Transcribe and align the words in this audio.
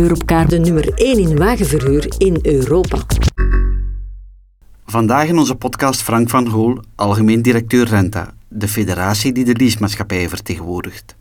Europcar, 0.00 0.48
de 0.48 0.58
nummer 0.58 0.92
1 0.94 1.18
in 1.18 1.36
wagenverhuur 1.36 2.14
in 2.18 2.38
Europa. 2.42 2.98
Vandaag 4.86 5.28
in 5.28 5.38
onze 5.38 5.54
podcast 5.54 6.02
Frank 6.02 6.28
van 6.28 6.46
Hoel, 6.46 6.78
algemeen 6.94 7.42
directeur 7.42 7.86
Renta, 7.86 8.34
de 8.48 8.68
federatie 8.68 9.32
die 9.32 9.44
de 9.44 9.54
leasemaatschappijen 9.56 10.28
vertegenwoordigt. 10.28 11.16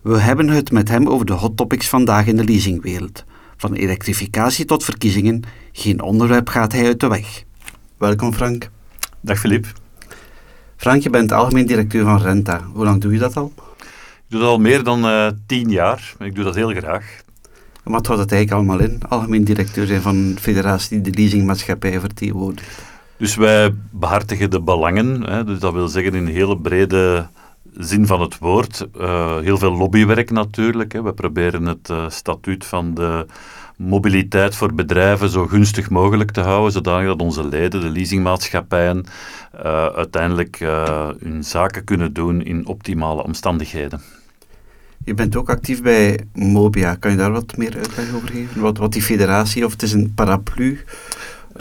We 0.00 0.18
hebben 0.20 0.48
het 0.48 0.70
met 0.70 0.88
hem 0.88 1.08
over 1.08 1.26
de 1.26 1.32
hot 1.32 1.56
topics 1.56 1.88
vandaag 1.88 2.26
in 2.26 2.36
de 2.36 2.44
leasingwereld. 2.44 3.24
Van 3.56 3.74
elektrificatie 3.74 4.64
tot 4.64 4.84
verkiezingen, 4.84 5.42
geen 5.72 6.02
onderwerp 6.02 6.48
gaat 6.48 6.72
hij 6.72 6.86
uit 6.86 7.00
de 7.00 7.08
weg. 7.08 7.44
Welkom 7.98 8.32
Frank. 8.32 8.70
Dag 9.20 9.38
Filip. 9.38 9.66
Frank, 10.76 11.02
je 11.02 11.10
bent 11.10 11.32
algemeen 11.32 11.66
directeur 11.66 12.04
van 12.04 12.22
Renta. 12.22 12.62
Hoe 12.72 12.84
lang 12.84 13.00
doe 13.00 13.12
je 13.12 13.18
dat 13.18 13.36
al? 13.36 13.52
Ik 13.78 14.32
doe 14.32 14.40
dat 14.40 14.48
al 14.48 14.58
meer 14.58 14.82
dan 14.82 15.04
uh, 15.04 15.28
tien 15.46 15.70
jaar. 15.70 16.14
Ik 16.18 16.34
doe 16.34 16.44
dat 16.44 16.54
heel 16.54 16.70
graag. 16.74 17.24
Wat 17.92 18.06
houdt 18.06 18.22
het 18.22 18.32
eigenlijk 18.32 18.52
allemaal 18.52 18.88
in? 18.88 19.00
Algemeen 19.08 19.44
directeur 19.44 19.86
zijn 19.86 20.02
van 20.02 20.16
een 20.16 20.38
federatie 20.40 21.00
die 21.00 21.12
de 21.12 21.18
leasingmaatschappij 21.18 22.00
vertegenwoordigt. 22.00 22.82
Dus 23.16 23.36
wij 23.36 23.74
behartigen 23.90 24.50
de 24.50 24.60
belangen. 24.60 25.22
Hè, 25.22 25.44
dus 25.44 25.58
dat 25.58 25.72
wil 25.72 25.88
zeggen 25.88 26.14
in 26.14 26.26
hele 26.26 26.58
brede 26.58 27.26
zin 27.78 28.06
van 28.06 28.20
het 28.20 28.38
woord. 28.38 28.86
Uh, 29.00 29.38
heel 29.38 29.58
veel 29.58 29.72
lobbywerk 29.72 30.30
natuurlijk. 30.30 30.92
Hè. 30.92 31.02
We 31.02 31.12
proberen 31.12 31.66
het 31.66 31.88
uh, 31.90 32.08
statuut 32.08 32.64
van 32.64 32.94
de 32.94 33.26
mobiliteit 33.76 34.56
voor 34.56 34.74
bedrijven 34.74 35.28
zo 35.28 35.46
gunstig 35.46 35.90
mogelijk 35.90 36.30
te 36.30 36.40
houden, 36.40 36.72
zodanig 36.72 37.06
dat 37.06 37.20
onze 37.20 37.48
leden, 37.48 37.80
de 37.80 37.90
leasingmaatschappijen, 37.90 39.04
uh, 39.54 39.86
uiteindelijk 39.86 40.58
hun 41.20 41.44
zaken 41.44 41.84
kunnen 41.84 42.12
doen 42.12 42.42
in 42.42 42.66
optimale 42.66 43.22
omstandigheden. 43.22 44.00
Je 45.06 45.14
bent 45.14 45.36
ook 45.36 45.50
actief 45.50 45.82
bij 45.82 46.20
Mobia. 46.34 46.94
Kan 46.94 47.10
je 47.10 47.16
daar 47.16 47.32
wat 47.32 47.56
meer 47.56 47.76
uitleg 47.76 48.14
over 48.14 48.28
geven? 48.28 48.60
Wat, 48.60 48.78
wat 48.78 48.92
die 48.92 49.02
federatie, 49.02 49.64
of 49.64 49.72
het 49.72 49.82
is 49.82 49.92
een 49.92 50.12
paraplu? 50.14 50.84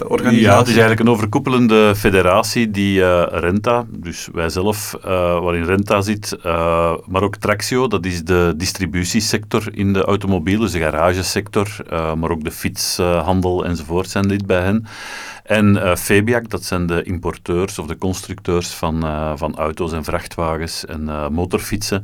Organisatie? 0.04 0.42
Ja, 0.42 0.58
het 0.58 0.68
is 0.68 0.74
eigenlijk 0.74 1.02
een 1.02 1.16
overkoepelende 1.16 1.94
federatie 1.96 2.72
die 2.72 3.00
uh, 3.00 3.24
Renta, 3.30 3.86
dus 3.90 4.28
wij 4.34 4.50
zelf, 4.50 4.98
uh, 5.00 5.06
waarin 5.40 5.64
Renta 5.64 6.02
zit, 6.02 6.38
uh, 6.46 6.94
maar 7.08 7.22
ook 7.22 7.36
Traxio, 7.36 7.88
dat 7.88 8.06
is 8.06 8.24
de 8.24 8.54
distributiesector 8.58 9.64
in 9.72 9.94
de 9.94 10.04
automobiel, 10.04 10.60
dus 10.60 10.72
de 10.72 10.80
garagesector, 10.80 11.68
maar 11.90 12.30
ook 12.30 12.44
de 12.44 12.52
fietshandel 12.52 13.66
enzovoort 13.66 14.10
zijn 14.10 14.26
lid 14.26 14.46
bij 14.46 14.62
hen. 14.62 14.86
En 15.44 15.98
Febiac, 15.98 16.50
dat 16.50 16.64
zijn 16.64 16.86
de 16.86 17.04
importeurs 17.04 17.80
of 17.80 17.86
de 17.86 17.98
constructeurs 17.98 18.68
van, 18.68 19.06
van 19.38 19.56
auto's 19.56 19.92
en 19.92 20.04
vrachtwagens 20.04 20.86
en 20.86 21.34
motorfietsen. 21.34 22.04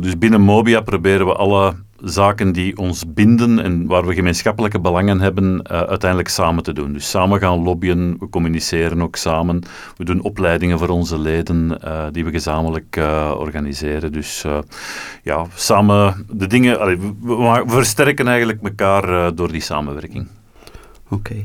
dus 0.00 0.18
binnen 0.18 0.40
Mobia 0.40 0.80
proberen 0.80 1.26
we 1.26 1.34
alle 1.34 1.74
zaken 2.02 2.52
die 2.52 2.76
ons 2.76 3.04
binden 3.06 3.58
en 3.58 3.86
waar 3.86 4.06
we 4.06 4.14
gemeenschappelijke 4.14 4.80
belangen 4.80 5.20
hebben, 5.20 5.68
uiteindelijk 5.68 6.28
samen 6.28 6.62
te 6.62 6.72
doen. 6.72 6.92
Dus 6.92 7.10
samen 7.10 7.40
gaan 7.40 7.62
lobbyen, 7.62 8.16
we 8.18 8.28
communiceren 8.28 9.02
ook 9.02 9.16
samen. 9.16 9.62
We 9.96 10.04
doen 10.04 10.22
opleidingen 10.22 10.78
voor 10.78 10.88
onze 10.88 11.18
leden 11.18 11.80
die 12.12 12.24
we 12.24 12.30
gezamenlijk 12.30 12.96
organiseren. 13.36 14.12
Dus 14.12 14.44
ja, 15.22 15.46
samen 15.54 16.26
de 16.30 16.46
dingen, 16.46 16.78
we, 17.22 17.62
versterken 17.66 18.28
eigenlijk 18.28 18.62
elkaar 18.62 19.34
door 19.34 19.52
die 19.52 19.60
samenwerking. 19.60 20.26
Oké. 21.08 21.44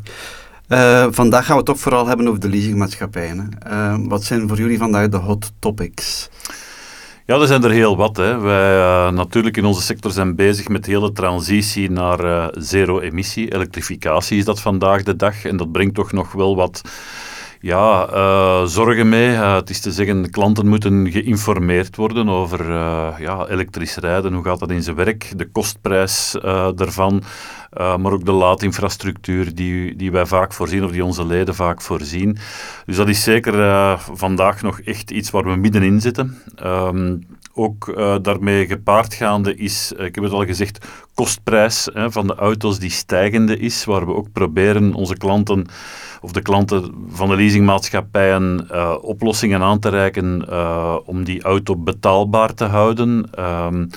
Vandaag 1.11 1.45
gaan 1.45 1.53
we 1.55 1.61
het 1.61 1.65
toch 1.65 1.79
vooral 1.79 2.07
hebben 2.07 2.27
over 2.27 2.39
de 2.39 2.49
leasingmaatschappijen. 2.49 3.49
Wat 4.07 4.23
zijn 4.23 4.47
voor 4.47 4.57
jullie 4.57 4.77
vandaag 4.77 5.09
de 5.09 5.17
hot 5.17 5.51
topics? 5.59 6.29
Ja, 7.27 7.39
er 7.39 7.47
zijn 7.47 7.63
er 7.63 7.71
heel 7.71 7.97
wat. 7.97 8.17
Hè. 8.17 8.39
Wij 8.39 8.77
uh, 8.77 9.11
natuurlijk 9.11 9.57
in 9.57 9.65
onze 9.65 9.81
sector 9.81 10.11
zijn 10.11 10.35
bezig 10.35 10.67
met 10.67 10.85
de 10.85 10.91
hele 10.91 11.11
transitie 11.11 11.91
naar 11.91 12.49
zero-emissie. 12.57 13.53
Elektrificatie 13.53 14.37
is 14.37 14.45
dat 14.45 14.61
vandaag 14.61 15.03
de 15.03 15.15
dag. 15.15 15.45
En 15.45 15.57
dat 15.57 15.71
brengt 15.71 15.95
toch 15.95 16.11
nog 16.11 16.31
wel 16.31 16.55
wat 16.55 16.81
ja, 17.59 18.09
uh, 18.13 18.65
zorgen 18.65 19.09
mee. 19.09 19.29
Uh, 19.29 19.55
het 19.55 19.69
is 19.69 19.79
te 19.79 19.91
zeggen, 19.91 20.29
klanten 20.29 20.67
moeten 20.67 21.11
geïnformeerd 21.11 21.95
worden 21.95 22.29
over 22.29 22.69
uh, 22.69 23.15
ja, 23.19 23.47
elektrisch 23.47 23.95
rijden. 23.95 24.33
Hoe 24.33 24.43
gaat 24.43 24.59
dat 24.59 24.71
in 24.71 24.83
zijn 24.83 24.95
werk? 24.95 25.33
De 25.35 25.51
kostprijs 25.51 26.35
daarvan. 26.75 27.23
maar 27.73 28.11
ook 28.11 28.25
de 28.25 28.31
laadinfrastructuur 28.31 29.55
die, 29.55 29.95
die 29.95 30.11
wij 30.11 30.25
vaak 30.25 30.53
voorzien, 30.53 30.83
of 30.83 30.91
die 30.91 31.03
onze 31.03 31.25
leden 31.25 31.55
vaak 31.55 31.81
voorzien. 31.81 32.37
Dus 32.85 32.95
dat 32.95 33.07
is 33.07 33.23
zeker 33.23 33.53
vandaag 34.13 34.61
nog 34.61 34.79
echt 34.79 35.11
iets 35.11 35.29
waar 35.29 35.43
we 35.43 35.55
middenin 35.55 36.01
zitten. 36.01 36.37
Um, 36.63 37.25
ook 37.57 37.87
uh, 37.87 38.15
daarmee 38.21 38.67
gepaardgaande 38.67 39.55
is, 39.55 39.91
ik 39.97 40.15
heb 40.15 40.23
het 40.23 40.33
al 40.33 40.45
gezegd, 40.45 40.85
kostprijs 41.13 41.89
hè, 41.93 42.11
van 42.11 42.27
de 42.27 42.35
auto's 42.35 42.79
die 42.79 42.89
stijgende 42.89 43.57
is, 43.57 43.85
waar 43.85 44.05
we 44.05 44.13
ook 44.13 44.31
proberen 44.31 44.93
onze 44.93 45.17
klanten 45.17 45.65
of 46.21 46.31
de 46.31 46.41
klanten 46.41 46.93
van 47.09 47.29
de 47.29 47.35
leasingmaatschappijen 47.35 48.67
uh, 48.71 48.95
oplossingen 49.01 49.61
aan 49.61 49.79
te 49.79 49.89
reiken 49.89 50.49
om 51.05 51.23
die 51.23 51.43
auto 51.43 51.75
betaalbaar 51.75 52.53
te 52.53 52.65
houden. 52.65 53.29
Um, 53.39 53.89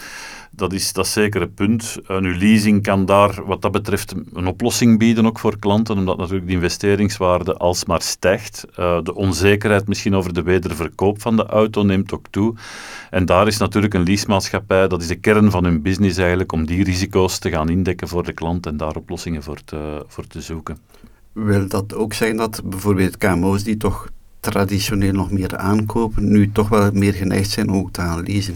dat 0.60 0.72
is, 0.72 0.93
dat 0.93 1.04
is 1.04 1.12
zeker 1.12 1.43
een 1.43 1.54
punt. 1.54 1.97
Nu, 2.09 2.38
leasing 2.38 2.82
kan 2.82 3.04
daar 3.04 3.43
wat 3.44 3.62
dat 3.62 3.72
betreft 3.72 4.15
een 4.32 4.47
oplossing 4.47 4.98
bieden 4.98 5.26
ook 5.26 5.38
voor 5.38 5.59
klanten, 5.59 5.98
omdat 5.98 6.16
natuurlijk 6.16 6.47
de 6.47 6.53
investeringswaarde 6.53 7.54
alsmaar 7.54 8.03
stijgt. 8.03 8.65
Uh, 8.78 9.03
de 9.03 9.15
onzekerheid 9.15 9.88
misschien 9.88 10.15
over 10.15 10.34
de 10.34 10.43
wederverkoop 10.43 11.20
van 11.20 11.37
de 11.37 11.47
auto 11.47 11.82
neemt 11.82 12.12
ook 12.12 12.26
toe. 12.31 12.54
En 13.10 13.25
daar 13.25 13.47
is 13.47 13.56
natuurlijk 13.56 13.94
een 13.94 14.03
leasemaatschappij, 14.03 14.88
dat 14.88 15.00
is 15.00 15.09
de 15.09 15.20
kern 15.20 15.50
van 15.50 15.65
hun 15.65 15.82
business 15.82 16.19
eigenlijk, 16.19 16.53
om 16.53 16.66
die 16.66 16.84
risico's 16.84 17.38
te 17.38 17.50
gaan 17.50 17.69
indekken 17.69 18.09
voor 18.09 18.25
de 18.25 18.32
klant 18.32 18.66
en 18.66 18.76
daar 18.76 18.97
oplossingen 18.97 19.43
voor 19.43 19.65
te, 19.65 20.04
voor 20.06 20.26
te 20.26 20.41
zoeken. 20.41 20.78
Wil 21.32 21.69
dat 21.69 21.94
ook 21.94 22.12
zeggen 22.15 22.37
dat 22.37 22.62
bijvoorbeeld 22.65 23.16
KMO's 23.16 23.62
die 23.62 23.76
toch 23.76 24.09
traditioneel 24.41 25.12
nog 25.12 25.31
meer 25.31 25.56
aankopen, 25.56 26.31
nu 26.31 26.53
toch 26.53 26.69
wel 26.69 26.91
meer 26.93 27.12
geneigd 27.12 27.51
zijn 27.51 27.71
ook 27.71 27.93
te 27.93 28.01
gaan 28.01 28.23
leasen? 28.23 28.55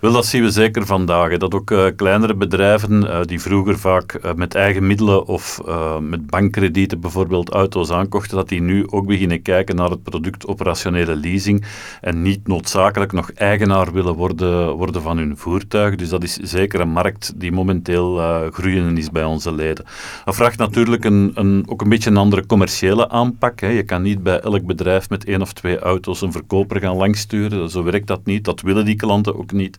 Wel, 0.00 0.12
dat 0.12 0.26
zien 0.26 0.42
we 0.42 0.50
zeker 0.50 0.86
vandaag. 0.86 1.36
Dat 1.36 1.54
ook 1.54 1.70
uh, 1.70 1.86
kleinere 1.96 2.34
bedrijven 2.34 3.02
uh, 3.02 3.20
die 3.22 3.40
vroeger 3.40 3.78
vaak 3.78 4.18
uh, 4.24 4.32
met 4.34 4.54
eigen 4.54 4.86
middelen 4.86 5.26
of 5.26 5.60
met 6.00 6.26
bankkredieten 6.26 7.00
bijvoorbeeld 7.00 7.50
auto's 7.50 7.90
aankochten, 7.90 8.36
dat 8.36 8.48
die 8.48 8.60
nu 8.60 8.90
ook 8.90 9.06
beginnen 9.06 9.42
kijken 9.42 9.76
naar 9.76 9.90
het 9.90 10.02
product 10.02 10.46
operationele 10.46 11.16
leasing 11.16 11.64
en 12.00 12.22
niet 12.22 12.46
noodzakelijk 12.46 13.12
nog 13.12 13.30
eigenaar 13.32 13.92
willen 13.92 14.14
worden, 14.14 14.70
worden 14.70 15.02
van 15.02 15.18
hun 15.18 15.36
voertuig. 15.36 15.94
Dus 15.94 16.08
dat 16.08 16.22
is 16.22 16.36
zeker 16.36 16.80
een 16.80 16.88
markt 16.90 17.32
die 17.36 17.52
momenteel 17.52 18.16
groeiende 18.50 19.00
is 19.00 19.10
bij 19.10 19.24
onze 19.24 19.54
leden. 19.54 19.84
Dat 20.24 20.34
vraagt 20.34 20.58
natuurlijk 20.58 21.04
een, 21.04 21.30
een, 21.34 21.64
ook 21.68 21.80
een 21.80 21.88
beetje 21.88 22.10
een 22.10 22.16
andere 22.16 22.46
commerciële 22.46 23.08
aanpak. 23.08 23.60
Hè. 23.60 23.68
Je 23.68 23.82
kan 23.82 24.02
niet 24.02 24.22
bij 24.22 24.40
elk 24.40 24.66
bedrijf 24.66 25.08
met 25.08 25.25
één 25.26 25.42
of 25.42 25.52
twee 25.52 25.78
auto's 25.78 26.20
een 26.20 26.32
verkoper 26.32 26.80
gaan 26.80 26.96
langsturen. 26.96 27.70
Zo 27.70 27.82
werkt 27.82 28.06
dat 28.06 28.24
niet. 28.24 28.44
Dat 28.44 28.60
willen 28.60 28.84
die 28.84 28.96
klanten 28.96 29.38
ook 29.38 29.52
niet. 29.52 29.78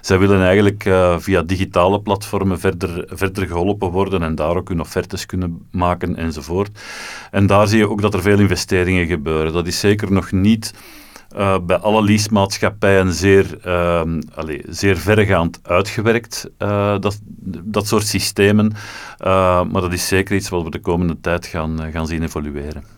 Zij 0.00 0.18
willen 0.18 0.42
eigenlijk 0.42 0.84
uh, 0.84 1.18
via 1.18 1.42
digitale 1.42 2.00
platformen 2.00 2.60
verder, 2.60 3.04
verder 3.08 3.46
geholpen 3.46 3.90
worden 3.90 4.22
en 4.22 4.34
daar 4.34 4.56
ook 4.56 4.68
hun 4.68 4.80
offertes 4.80 5.26
kunnen 5.26 5.66
maken 5.70 6.16
enzovoort. 6.16 6.78
En 7.30 7.46
daar 7.46 7.68
zie 7.68 7.78
je 7.78 7.88
ook 7.88 8.02
dat 8.02 8.14
er 8.14 8.22
veel 8.22 8.38
investeringen 8.38 9.06
gebeuren. 9.06 9.52
Dat 9.52 9.66
is 9.66 9.80
zeker 9.80 10.12
nog 10.12 10.32
niet... 10.32 10.74
Uh, 11.36 11.58
bij 11.66 11.76
alle 11.76 12.02
leasemaatschappijen 12.02 13.12
zeer, 13.12 13.58
uh, 13.66 14.02
zeer 14.68 14.96
verregaand 14.96 15.60
uitgewerkt, 15.62 16.50
uh, 16.58 16.98
dat, 17.00 17.20
dat 17.64 17.86
soort 17.86 18.06
systemen. 18.06 18.72
maar 19.18 19.80
dat 19.80 19.92
is 19.92 20.08
zeker 20.08 20.36
iets 20.36 20.48
wat 20.48 20.62
we 20.62 20.70
de 20.70 20.80
komende 20.80 21.20
tijd 21.20 21.46
gaan, 21.46 21.78
gaan 21.92 22.06
zien 22.06 22.22
evolueren. 22.22 22.93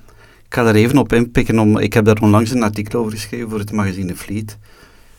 Ga 0.57 0.63
daar 0.63 0.75
even 0.75 0.99
op 0.99 1.13
inpikken. 1.13 1.59
Om, 1.59 1.79
ik 1.79 1.93
heb 1.93 2.05
daar 2.05 2.21
onlangs 2.21 2.51
een 2.51 2.63
artikel 2.63 3.01
over 3.01 3.13
geschreven 3.13 3.51
voor 3.51 3.59
het 3.59 3.73
magazine 3.73 4.17
Fleet. 4.17 4.59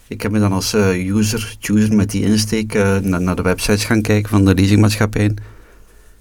Ik 0.08 0.22
heb 0.22 0.32
me 0.32 0.40
dan 0.40 0.52
als 0.52 0.74
uh, 0.74 1.16
user, 1.16 1.58
user 1.72 1.96
met 1.96 2.12
die 2.12 2.24
insteek 2.24 2.74
uh, 2.74 2.98
naar, 2.98 3.36
de 3.36 3.42
websites 3.42 3.86
gaan 3.86 4.02
kijken 4.02 4.30
van 4.30 4.46
de 4.46 4.54
leasingmaatschappijen. 4.54 5.36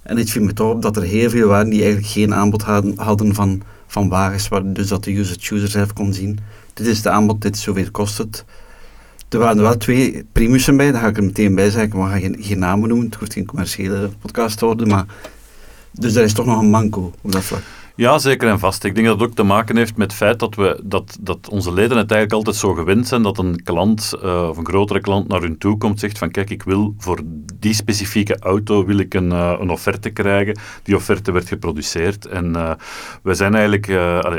En 0.02 0.16
het 0.16 0.30
viel 0.30 0.42
me 0.42 0.52
toch 0.52 0.70
op 0.70 0.82
dat 0.82 0.96
er 0.96 1.02
heel 1.02 1.30
veel 1.30 1.48
waren 1.48 1.70
die 1.70 1.82
eigenlijk 1.82 2.12
geen 2.12 2.34
aanbod 2.34 2.62
hadden, 2.62 2.98
hadden 2.98 3.34
van, 3.34 3.62
van 3.86 4.08
wagens, 4.08 4.48
dus 4.64 4.88
dat 4.88 5.04
de 5.04 5.18
user-chooser 5.18 5.68
zelf 5.68 5.92
kon 5.92 6.12
zien. 6.12 6.38
Dit 6.74 6.86
is 6.86 7.02
de 7.02 7.10
aanbod, 7.10 7.42
dit 7.42 7.56
is 7.56 7.62
zoveel 7.62 7.90
kost 7.90 8.18
het. 8.18 8.44
Er 9.28 9.38
waren 9.38 9.62
wel 9.62 9.76
twee 9.76 10.24
primussen 10.32 10.76
bij, 10.76 10.92
daar 10.92 11.00
ga 11.00 11.08
ik 11.08 11.16
er 11.16 11.24
meteen 11.24 11.54
bij 11.54 11.70
zeggen. 11.70 11.88
Ik 11.88 11.94
mag 11.94 12.20
geen, 12.20 12.36
geen 12.40 12.58
namen 12.58 12.88
noemen, 12.88 13.06
het 13.06 13.14
hoeft 13.14 13.32
geen 13.32 13.46
commerciële 13.46 14.10
podcast 14.20 14.60
worden, 14.60 14.88
maar... 14.88 15.04
Dus 15.98 16.14
er 16.14 16.24
is 16.24 16.32
toch 16.32 16.46
nog 16.46 16.60
een 16.60 16.70
manco 16.70 17.12
op 17.20 17.32
dat 17.32 17.44
vlak. 17.44 17.62
Ja, 17.96 18.18
zeker 18.18 18.48
en 18.48 18.58
vast. 18.58 18.84
Ik 18.84 18.94
denk 18.94 19.06
dat 19.06 19.20
het 19.20 19.28
ook 19.28 19.34
te 19.34 19.42
maken 19.42 19.76
heeft 19.76 19.96
met 19.96 20.06
het 20.06 20.16
feit 20.16 20.38
dat, 20.38 20.54
we, 20.54 20.80
dat, 20.84 21.18
dat 21.20 21.48
onze 21.48 21.72
leden 21.72 21.96
het 21.96 22.10
eigenlijk 22.10 22.32
altijd 22.32 22.56
zo 22.56 22.74
gewend 22.74 23.08
zijn 23.08 23.22
dat 23.22 23.38
een 23.38 23.62
klant 23.62 24.12
uh, 24.22 24.48
of 24.48 24.56
een 24.56 24.66
grotere 24.66 25.00
klant 25.00 25.28
naar 25.28 25.40
hun 25.40 25.58
toe 25.58 25.78
komt 25.78 26.00
zegt 26.00 26.18
van 26.18 26.30
kijk, 26.30 26.50
ik 26.50 26.62
wil 26.62 26.94
voor 26.98 27.20
die 27.58 27.74
specifieke 27.74 28.38
auto 28.38 28.84
wil 28.84 28.98
ik 28.98 29.14
een, 29.14 29.30
uh, 29.30 29.56
een 29.60 29.70
offerte 29.70 30.10
krijgen. 30.10 30.58
Die 30.82 30.96
offerte 30.96 31.32
werd 31.32 31.48
geproduceerd 31.48 32.26
en 32.26 32.52
uh, 32.56 32.70
wij 33.22 33.34
zijn 33.34 33.54
eigenlijk, 33.54 33.86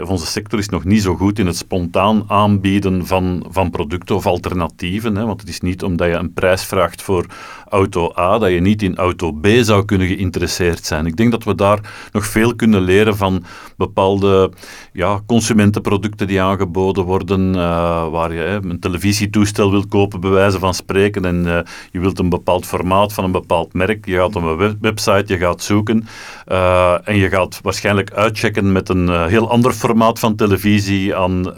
onze 0.08 0.26
sector 0.26 0.60
is 0.60 0.70
nog 0.70 0.84
niet 0.84 1.02
zo 1.02 1.16
goed 1.16 1.40
in 1.40 1.46
het 1.46 1.58
spontaan 1.58 2.24
aanbieden 2.28 3.08
van, 3.08 3.46
van 3.50 3.70
producten 3.70 4.16
of 4.16 4.26
alternatieven. 4.26 5.16
Hè, 5.16 5.26
want 5.26 5.40
het 5.40 5.50
is 5.50 5.62
niet 5.62 5.84
omdat 5.84 6.08
je 6.08 6.14
een 6.14 6.34
prijs 6.34 6.64
vraagt 6.64 7.02
voor 7.02 7.26
auto 7.70 8.14
A, 8.18 8.38
dat 8.38 8.52
je 8.52 8.60
niet 8.60 8.82
in 8.82 8.96
auto 8.96 9.32
B 9.32 9.48
zou 9.62 9.86
kunnen 9.86 10.08
geïnteresseerd 10.08 10.86
zijn. 10.86 11.06
Ik 11.06 11.16
denk 11.16 11.32
dat 11.32 11.44
we 11.44 11.56
daar 11.56 12.10
nog 12.12 12.26
veel 12.26 12.56
kunnen 12.56 12.82
leren 12.82 13.18
van 13.18 13.46
bepaalde 13.78 14.52
ja, 14.94 15.22
consumentenproducten 15.26 16.28
die 16.28 16.42
aangeboden 16.42 17.04
worden, 17.04 17.56
uh, 17.56 18.08
waar 18.08 18.34
je 18.34 18.60
een 18.64 18.80
televisietoestel 18.80 19.72
wilt 19.72 19.88
kopen, 19.88 20.20
bij 20.20 20.30
wijze 20.30 20.60
van 20.60 20.74
spreken, 20.74 21.26
en 21.26 21.46
uh, 21.46 21.60
je 21.92 22.00
wilt 22.00 22.20
een 22.20 22.30
bepaald 22.30 22.66
formaat 22.66 23.14
van 23.14 23.24
een 23.24 23.32
bepaald 23.32 23.74
merk, 23.74 24.06
je 24.06 24.16
gaat 24.16 24.36
op 24.36 24.44
een 24.44 24.58
web 24.58 24.76
website, 24.82 25.34
je 25.34 25.38
gaat 25.38 25.64
zoeken, 25.64 26.08
uh, 26.48 27.08
en 27.08 27.16
je 27.16 27.30
gaat 27.30 27.60
waarschijnlijk 27.64 28.12
uitchecken 28.12 28.72
met 28.72 28.90
een 28.90 29.28
heel 29.28 29.50
ander 29.50 29.72
formaat 29.72 30.20
van 30.20 30.36
televisie 30.36 31.16
aan, 31.16 31.54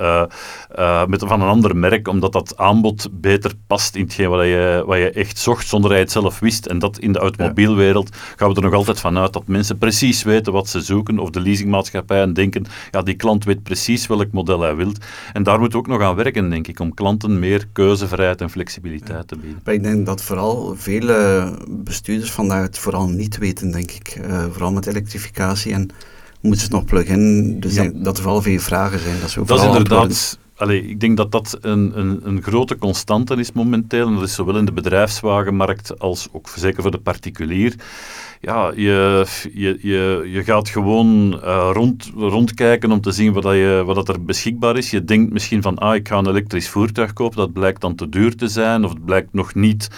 met, 1.07 1.23
van 1.27 1.41
een 1.41 1.47
ander 1.47 1.75
merk, 1.75 2.07
omdat 2.07 2.33
dat 2.33 2.57
aanbod 2.57 3.09
beter 3.11 3.51
past 3.67 3.95
in 3.95 4.03
hetgeen 4.03 4.29
wat 4.29 4.45
je, 4.45 4.83
wat 4.85 4.97
je 4.97 5.09
echt 5.09 5.37
zocht, 5.37 5.67
zonder 5.67 5.89
dat 5.89 5.99
je 5.99 6.03
het 6.03 6.13
zelf 6.13 6.39
wist. 6.39 6.65
En 6.65 6.79
dat 6.79 6.99
in 6.99 7.11
de 7.11 7.19
automobielwereld 7.19 8.15
gaan 8.35 8.49
we 8.49 8.55
er 8.55 8.61
nog 8.61 8.73
altijd 8.73 8.99
van 8.99 9.17
uit 9.17 9.33
dat 9.33 9.47
mensen 9.47 9.77
precies 9.77 10.23
weten 10.23 10.53
wat 10.53 10.69
ze 10.69 10.81
zoeken, 10.81 11.19
of 11.19 11.29
de 11.29 11.39
leasingmaatschappijen 11.39 12.33
denken, 12.33 12.65
ja, 12.91 13.01
die 13.01 13.15
klant 13.15 13.43
weet 13.43 13.63
precies 13.63 14.07
welk 14.07 14.31
model 14.31 14.61
hij 14.61 14.75
wilt. 14.75 15.05
En 15.33 15.43
daar 15.43 15.59
moeten 15.59 15.79
we 15.79 15.85
ook 15.85 15.91
nog 15.91 16.07
aan 16.07 16.15
werken, 16.15 16.49
denk 16.49 16.67
ik, 16.67 16.79
om 16.79 16.93
klanten 16.93 17.39
meer 17.39 17.67
keuzevrijheid 17.73 18.41
en 18.41 18.49
flexibiliteit 18.49 19.27
te 19.27 19.37
bieden. 19.37 19.61
Maar 19.63 19.73
ik 19.73 19.83
denk 19.83 20.05
dat 20.05 20.21
vooral 20.21 20.73
vele 20.75 21.51
bestuurders 21.69 22.31
vandaag 22.31 22.61
het 22.61 22.77
vooral 22.77 23.07
niet 23.07 23.37
weten, 23.37 23.71
denk 23.71 23.91
ik. 23.91 24.19
Uh, 24.21 24.43
vooral 24.51 24.71
met 24.71 24.87
elektrificatie 24.87 25.73
en 25.73 25.89
moeten 26.41 26.61
ze 26.61 26.71
nog 26.71 26.85
plug-in. 26.85 27.59
Dus 27.59 27.75
ja. 27.75 27.91
dat 27.93 28.17
er 28.17 28.23
vooral 28.23 28.41
veel 28.41 28.59
vragen 28.59 28.99
zijn. 28.99 29.15
Dat, 29.19 29.47
dat 29.47 29.59
is 29.59 29.65
inderdaad... 29.65 30.39
Allee, 30.59 30.87
ik 30.87 30.99
denk 30.99 31.17
dat 31.17 31.31
dat 31.31 31.57
een, 31.61 31.99
een, 31.99 32.19
een, 32.23 32.41
grote 32.41 32.77
constante 32.77 33.35
is 33.35 33.51
momenteel. 33.51 34.07
En 34.07 34.13
dat 34.13 34.23
is 34.23 34.33
zowel 34.33 34.57
in 34.57 34.65
de 34.65 34.71
bedrijfswagenmarkt 34.71 35.99
als 35.99 36.27
ook 36.31 36.49
zeker 36.55 36.81
voor 36.81 36.91
de 36.91 36.99
particulier 36.99 37.75
ja, 38.41 38.71
je, 38.75 39.25
je, 39.53 39.77
je, 39.81 40.29
je 40.31 40.43
gaat 40.43 40.69
gewoon 40.69 41.41
uh, 41.43 41.69
rond, 41.73 42.11
rondkijken 42.15 42.91
om 42.91 43.01
te 43.01 43.11
zien 43.11 43.33
wat, 43.33 43.43
dat 43.43 43.53
je, 43.53 43.83
wat 43.85 43.95
dat 43.95 44.09
er 44.09 44.25
beschikbaar 44.25 44.77
is. 44.77 44.89
Je 44.89 45.03
denkt 45.03 45.33
misschien 45.33 45.61
van, 45.61 45.77
ah, 45.77 45.95
ik 45.95 46.07
ga 46.07 46.17
een 46.17 46.27
elektrisch 46.27 46.69
voertuig 46.69 47.13
kopen, 47.13 47.37
dat 47.37 47.53
blijkt 47.53 47.81
dan 47.81 47.95
te 47.95 48.09
duur 48.09 48.35
te 48.35 48.47
zijn, 48.47 48.83
of 48.83 48.89
het 48.89 49.05
blijkt 49.05 49.33
nog 49.33 49.55
niet 49.55 49.89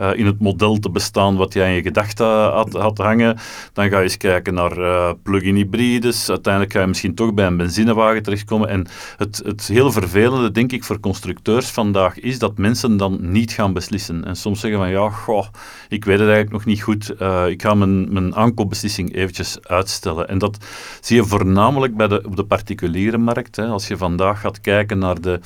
uh, 0.00 0.10
in 0.14 0.26
het 0.26 0.40
model 0.40 0.78
te 0.78 0.90
bestaan 0.90 1.36
wat 1.36 1.52
jij 1.52 1.68
in 1.68 1.74
je 1.74 1.82
gedachten 1.82 2.26
had, 2.26 2.72
had 2.72 2.98
hangen. 2.98 3.36
Dan 3.72 3.88
ga 3.88 3.96
je 3.96 4.02
eens 4.02 4.16
kijken 4.16 4.54
naar 4.54 4.78
uh, 4.78 5.10
plug-in 5.22 5.54
hybrides. 5.54 6.28
Uiteindelijk 6.28 6.72
ga 6.72 6.80
je 6.80 6.86
misschien 6.86 7.14
toch 7.14 7.34
bij 7.34 7.46
een 7.46 7.56
benzinewagen 7.56 8.22
terechtkomen. 8.22 8.68
En 8.68 8.86
het, 9.16 9.42
het 9.44 9.66
heel 9.66 9.92
vervelende, 10.08 10.50
denk 10.50 10.72
ik, 10.72 10.84
voor 10.84 11.00
constructeurs 11.00 11.68
vandaag 11.68 12.20
is 12.20 12.38
dat 12.38 12.58
mensen 12.58 12.96
dan 12.96 13.18
niet 13.20 13.52
gaan 13.52 13.72
beslissen. 13.72 14.24
En 14.24 14.36
soms 14.36 14.60
zeggen 14.60 14.80
van, 14.80 14.90
ja, 14.90 15.10
goh, 15.10 15.46
ik 15.88 16.04
weet 16.04 16.18
het 16.18 16.28
eigenlijk 16.28 16.56
nog 16.56 16.64
niet 16.64 16.82
goed. 16.82 17.14
Uh, 17.20 17.46
ik 17.48 17.62
ga 17.62 17.74
mijn, 17.74 18.12
mijn 18.12 18.34
aankoopbeslissing 18.34 19.14
eventjes 19.14 19.58
uitstellen. 19.62 20.28
En 20.28 20.38
dat 20.38 20.64
zie 21.00 21.16
je 21.16 21.24
voornamelijk 21.24 21.96
bij 21.96 22.08
de, 22.08 22.22
op 22.24 22.36
de 22.36 22.44
particuliere 22.44 23.18
markt. 23.18 23.56
Hè. 23.56 23.66
Als 23.66 23.88
je 23.88 23.96
vandaag 23.96 24.40
gaat 24.40 24.60
kijken 24.60 24.98
naar 24.98 25.20
de 25.20 25.40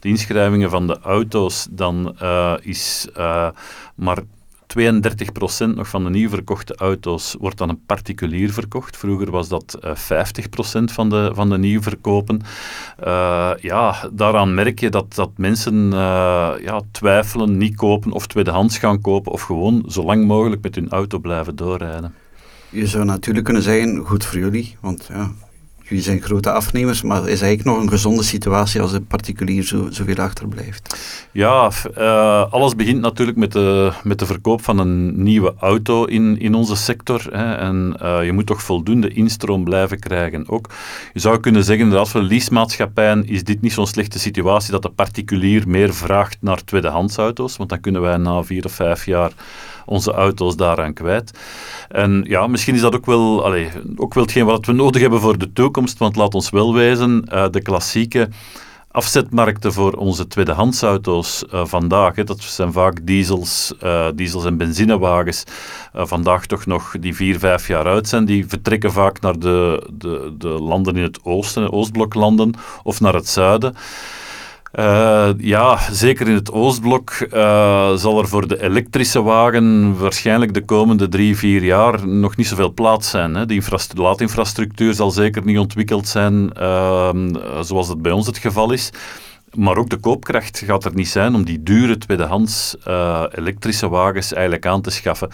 de 0.00 0.08
inschrijvingen 0.08 0.70
van 0.70 0.86
de 0.86 0.98
auto's, 1.00 1.66
dan 1.70 2.16
uh, 2.22 2.54
is 2.60 3.08
uh, 3.16 3.48
maar 3.94 4.18
32% 4.66 5.74
nog 5.74 5.88
van 5.88 6.04
de 6.04 6.10
nieuw 6.10 6.28
verkochte 6.28 6.74
auto's 6.74 7.36
wordt 7.38 7.60
aan 7.60 7.68
een 7.68 7.84
particulier 7.86 8.52
verkocht. 8.52 8.96
Vroeger 8.96 9.30
was 9.30 9.48
dat 9.48 9.78
uh, 9.84 9.90
eh, 9.90 10.26
50% 10.26 10.84
van 10.84 11.08
de, 11.08 11.30
van 11.34 11.48
de 11.48 11.58
nieuw 11.58 11.82
verkopen. 11.82 12.40
Uh, 13.04 13.50
ja, 13.60 14.08
daaraan 14.12 14.54
merk 14.54 14.80
je 14.80 14.90
dat, 14.90 15.14
dat 15.14 15.30
mensen 15.36 15.84
uh, 15.84 16.52
ja, 16.62 16.80
twijfelen, 16.90 17.56
niet 17.56 17.76
kopen 17.76 18.12
of 18.12 18.26
tweedehands 18.26 18.78
gaan 18.78 19.00
kopen 19.00 19.32
of 19.32 19.42
gewoon 19.42 19.84
zo 19.88 20.04
lang 20.04 20.26
mogelijk 20.26 20.62
met 20.62 20.74
hun 20.74 20.90
auto 20.90 21.18
blijven 21.18 21.56
doorrijden. 21.56 22.14
Je 22.68 22.86
zou 22.86 23.04
natuurlijk 23.04 23.44
kunnen 23.44 23.62
zeggen, 23.62 24.04
goed 24.04 24.24
voor 24.24 24.38
jullie, 24.38 24.76
want 24.80 25.08
ja, 25.12 25.30
jullie 25.88 26.04
zijn 26.04 26.22
grote 26.22 26.50
afnemers, 26.50 27.02
maar 27.02 27.28
is 27.28 27.40
eigenlijk 27.40 27.64
nog 27.64 27.78
een 27.78 27.88
gezonde 27.88 28.22
situatie 28.22 28.80
als 28.80 28.92
een 28.92 29.06
particulier 29.06 29.62
zo, 29.62 29.86
zoveel 29.90 30.16
achterblijft? 30.16 30.96
Ja, 31.32 31.70
uh, 31.98 32.52
alles 32.52 32.74
begint 32.74 33.00
natuurlijk 33.00 33.38
met 33.38 33.52
de, 33.52 33.92
met 34.02 34.18
de 34.18 34.26
verkoop 34.26 34.64
van 34.64 34.78
een 34.78 35.22
nieuwe 35.22 35.54
auto 35.58 36.04
in, 36.04 36.38
in 36.40 36.54
onze 36.54 36.76
sector. 36.76 37.22
Hè, 37.30 37.54
en 37.54 37.96
uh, 38.02 38.24
je 38.24 38.32
moet 38.32 38.46
toch 38.46 38.62
voldoende 38.62 39.08
instroom 39.08 39.64
blijven 39.64 39.98
krijgen 39.98 40.48
ook. 40.48 40.70
Je 41.12 41.20
zou 41.20 41.40
kunnen 41.40 41.64
zeggen 41.64 41.90
dat 41.90 42.08
voor 42.08 42.22
leasemaatschappijen 42.22 43.26
is 43.28 43.44
dit 43.44 43.60
niet 43.60 43.72
zo'n 43.72 43.86
slechte 43.86 44.18
situatie 44.18 44.72
dat 44.72 44.82
de 44.82 44.90
particulier 44.90 45.68
meer 45.68 45.94
vraagt 45.94 46.36
naar 46.40 46.64
tweedehands 46.64 47.16
auto's, 47.16 47.56
want 47.56 47.68
dan 47.68 47.80
kunnen 47.80 48.00
wij 48.00 48.16
na 48.16 48.42
vier 48.42 48.64
of 48.64 48.72
vijf 48.72 49.06
jaar 49.06 49.32
onze 49.86 50.12
auto's 50.12 50.56
daaraan 50.56 50.92
kwijt. 50.92 51.38
En 51.88 52.24
ja, 52.28 52.46
misschien 52.46 52.74
is 52.74 52.80
dat 52.80 52.94
ook 52.94 53.06
wel, 53.06 53.54
ook 53.96 54.14
wel 54.14 54.22
hetgeen 54.22 54.44
wat 54.44 54.66
we 54.66 54.72
nodig 54.72 55.00
hebben 55.00 55.20
voor 55.20 55.38
de 55.38 55.52
toekomst, 55.52 55.98
want 55.98 56.16
laat 56.16 56.34
ons 56.34 56.50
wel 56.50 56.74
wijzen, 56.74 57.28
uh, 57.32 57.46
de 57.50 57.62
klassieke 57.62 58.28
afzetmarkten 58.90 59.72
voor 59.72 59.92
onze 59.92 60.26
tweedehandsauto's 60.26 61.44
uh, 61.52 61.64
vandaag, 61.64 62.16
hè, 62.16 62.24
dat 62.24 62.40
zijn 62.40 62.72
vaak 62.72 63.06
diesels, 63.06 63.74
uh, 63.82 64.06
diesels 64.14 64.44
en 64.44 64.56
benzinewagens, 64.56 65.44
vandaag 65.92 66.46
toch 66.46 66.66
nog 66.66 66.94
die 67.00 67.14
vier, 67.14 67.38
vijf 67.38 67.66
jaar 67.66 67.86
uit 67.86 68.08
zijn, 68.08 68.24
die 68.24 68.46
vertrekken 68.48 68.92
vaak 68.92 69.20
naar 69.20 69.38
de, 69.38 69.88
de, 69.92 70.34
de 70.38 70.48
landen 70.48 70.96
in 70.96 71.02
het 71.02 71.18
oosten, 71.22 71.72
Oostbloklanden, 71.72 72.54
of 72.82 73.00
naar 73.00 73.14
het 73.14 73.28
zuiden. 73.28 73.74
Uh, 74.78 75.28
ja, 75.38 75.78
zeker 75.92 76.28
in 76.28 76.34
het 76.34 76.52
Oostblok 76.52 77.26
uh, 77.32 77.94
zal 77.94 78.18
er 78.18 78.28
voor 78.28 78.48
de 78.48 78.62
elektrische 78.62 79.22
wagen 79.22 79.98
waarschijnlijk 79.98 80.54
de 80.54 80.64
komende 80.64 81.08
drie, 81.08 81.36
vier 81.36 81.64
jaar 81.64 82.08
nog 82.08 82.36
niet 82.36 82.46
zoveel 82.46 82.72
plaats 82.72 83.10
zijn. 83.10 83.34
Hè. 83.34 83.46
De 83.46 83.62
laadinfrastructuur 83.94 84.94
zal 84.94 85.10
zeker 85.10 85.44
niet 85.44 85.58
ontwikkeld 85.58 86.08
zijn 86.08 86.50
uh, 86.60 87.10
zoals 87.60 87.88
het 87.88 88.02
bij 88.02 88.12
ons 88.12 88.26
het 88.26 88.38
geval 88.38 88.72
is. 88.72 88.90
Maar 89.56 89.76
ook 89.76 89.90
de 89.90 89.96
koopkracht 89.96 90.62
gaat 90.66 90.84
er 90.84 90.94
niet 90.94 91.08
zijn 91.08 91.34
om 91.34 91.44
die 91.44 91.62
dure 91.62 91.98
tweedehands 91.98 92.76
uh, 92.88 93.22
elektrische 93.34 93.88
wagens 93.88 94.32
eigenlijk 94.32 94.66
aan 94.66 94.80
te 94.80 94.90
schaffen. 94.90 95.28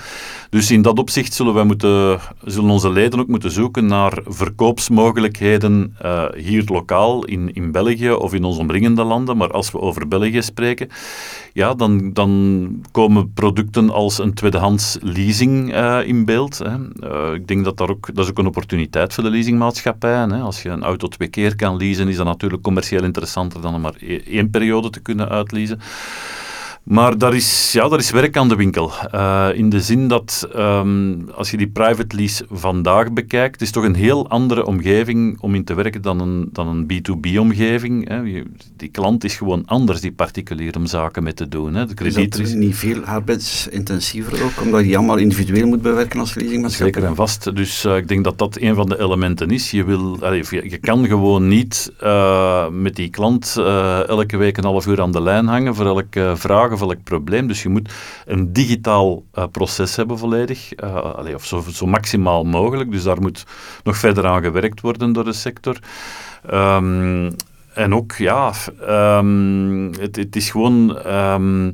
Dus 0.50 0.70
in 0.70 0.82
dat 0.82 0.98
opzicht 0.98 1.34
zullen, 1.34 1.54
wij 1.54 1.64
moeten, 1.64 2.18
zullen 2.44 2.70
onze 2.70 2.90
leden 2.90 3.20
ook 3.20 3.26
moeten 3.26 3.50
zoeken 3.50 3.86
naar 3.86 4.18
verkoopsmogelijkheden 4.24 5.96
uh, 6.04 6.24
hier 6.36 6.64
lokaal 6.66 7.24
in, 7.24 7.52
in 7.52 7.72
België 7.72 8.10
of 8.10 8.34
in 8.34 8.44
onze 8.44 8.60
omringende 8.60 9.04
landen. 9.04 9.36
Maar 9.36 9.50
als 9.50 9.70
we 9.70 9.80
over 9.80 10.08
België 10.08 10.42
spreken, 10.42 10.88
ja, 11.52 11.74
dan, 11.74 12.12
dan 12.12 12.82
komen 12.90 13.32
producten 13.32 13.90
als 13.90 14.18
een 14.18 14.34
tweedehands 14.34 14.98
leasing 15.00 15.74
uh, 15.74 15.98
in 16.04 16.24
beeld. 16.24 16.58
Hè. 16.58 17.34
ik 17.34 17.46
denk 17.46 17.64
dat 17.64 17.76
daar 17.76 17.90
ook, 17.90 18.14
dat 18.14 18.24
is 18.24 18.30
ook 18.30 18.38
een 18.38 18.46
opportuniteit 18.46 19.14
voor 19.14 19.24
de 19.24 19.30
leasingmaatschappijen. 19.30 20.30
Hè. 20.32 20.40
Als 20.40 20.62
je 20.62 20.68
een 20.68 20.82
auto 20.82 21.08
twee 21.08 21.28
keer 21.28 21.56
kan 21.56 21.76
leasen, 21.76 22.08
is 22.08 22.16
dat 22.16 22.26
natuurlijk 22.26 22.62
commercieel 22.62 23.04
interessanter 23.04 23.60
dan 23.60 23.80
maar 23.80 23.94
één 24.00 24.11
periode 24.50 24.90
te 24.90 25.00
kunnen 25.00 25.28
uitlezen. 25.28 25.80
Maar 26.82 27.18
daar 27.18 27.34
is, 27.34 27.72
ja, 27.72 27.88
daar 27.88 27.98
is 27.98 28.10
werk 28.10 28.36
aan 28.36 28.48
de 28.48 28.56
winkel. 28.56 28.90
Uh, 29.14 29.48
in 29.54 29.68
de 29.68 29.80
zin 29.80 30.08
dat 30.08 30.48
um, 30.56 31.28
als 31.34 31.50
je 31.50 31.56
die 31.56 31.68
private 31.68 32.16
lease 32.16 32.44
vandaag 32.50 33.12
bekijkt, 33.12 33.52
het 33.52 33.62
is 33.62 33.70
toch 33.70 33.84
een 33.84 33.94
heel 33.94 34.28
andere 34.28 34.66
omgeving 34.66 35.40
om 35.40 35.54
in 35.54 35.64
te 35.64 35.74
werken 35.74 36.02
dan 36.02 36.20
een, 36.20 36.48
dan 36.52 36.68
een 36.68 36.86
B2B-omgeving. 36.92 38.10
Die 38.76 38.88
klant 38.88 39.24
is 39.24 39.36
gewoon 39.36 39.62
anders, 39.66 40.00
die 40.00 40.12
particulier, 40.12 40.76
om 40.76 40.86
zaken 40.86 41.22
mee 41.22 41.34
te 41.34 41.48
doen. 41.48 41.74
Hè. 41.74 41.86
De 41.86 41.94
krediet 41.94 42.38
is 42.38 42.54
niet 42.54 42.76
veel 42.76 43.00
arbeidsintensiever 43.00 44.44
ook, 44.44 44.60
omdat 44.62 44.84
je 44.84 44.96
allemaal 44.96 45.16
individueel 45.16 45.66
moet 45.66 45.82
bewerken 45.82 46.20
als 46.20 46.34
leasingmaatschappij? 46.34 46.92
Zeker 46.92 47.08
en 47.08 47.16
vast. 47.16 47.56
Dus 47.56 47.84
uh, 47.84 47.96
ik 47.96 48.08
denk 48.08 48.24
dat 48.24 48.38
dat 48.38 48.60
een 48.60 48.74
van 48.74 48.88
de 48.88 49.00
elementen 49.00 49.50
is. 49.50 49.70
Je, 49.70 49.84
wil, 49.84 50.32
je, 50.32 50.70
je, 50.70 50.78
kan 50.78 51.06
gewoon 51.06 51.48
niet 51.48 51.92
uh, 52.02 52.68
met 52.68 52.96
die 52.96 53.10
klant 53.10 53.54
elke 54.06 54.36
week 54.36 54.56
een 54.56 54.64
half 54.64 54.86
uur 54.86 55.00
aan 55.00 55.12
de 55.12 55.22
lijn 55.22 55.46
hangen 55.46 55.74
voor 55.74 55.86
elke 55.86 56.32
vraag 56.36 56.70
vraag 56.78 57.02
probleem. 57.02 57.46
Dus 57.46 57.62
je 57.62 57.68
moet 57.68 57.92
een 58.26 58.52
digitaal 58.52 59.24
uh, 59.34 59.44
proces 59.52 59.96
hebben 59.96 60.18
volledig, 60.18 60.76
allee, 60.76 61.34
of 61.34 61.44
zo, 61.44 61.64
zo, 61.72 61.86
maximaal 61.86 62.44
mogelijk. 62.44 62.90
Dus 62.90 63.02
daar 63.02 63.20
moet 63.20 63.46
nog 63.84 63.96
verder 63.96 64.26
aan 64.26 64.42
gewerkt 64.42 64.80
worden 64.80 65.12
door 65.12 65.24
de 65.24 65.32
sector. 65.32 65.78
Um, 66.52 67.34
en 67.74 67.94
ook, 67.94 68.12
ja, 68.12 68.52
um, 69.18 69.90
het, 70.00 70.36
is 70.36 70.50
gewoon... 70.50 71.06
Um, 71.06 71.72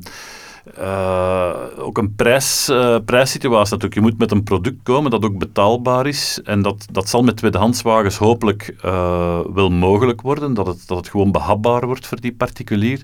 uh, 0.77 1.55
ook 1.77 1.97
een 1.97 2.15
prijs, 2.15 2.69
uh, 2.69 2.97
prijssituatie 3.05 3.73
natuurlijk. 3.73 3.93
Je 3.93 4.01
moet 4.01 4.17
met 4.17 4.31
een 4.31 4.43
product 4.43 4.83
komen 4.83 5.11
dat 5.11 5.25
ook 5.25 5.37
betaalbaar 5.37 6.07
is. 6.07 6.39
En 6.43 6.61
dat, 6.61 6.85
dat 6.91 7.09
zal 7.09 7.23
met 7.23 7.37
tweedehandswagens 7.37 8.17
hopelijk 8.17 8.75
uh, 8.85 9.39
wel 9.53 9.69
mogelijk 9.69 10.21
worden. 10.21 10.53
Dat 10.53 10.67
het, 10.67 10.87
dat 10.87 10.97
het 10.97 11.09
gewoon 11.09 11.31
behapbaar 11.31 11.85
wordt 11.85 12.07
voor 12.07 12.21
die 12.21 12.33
particulier. 12.33 13.01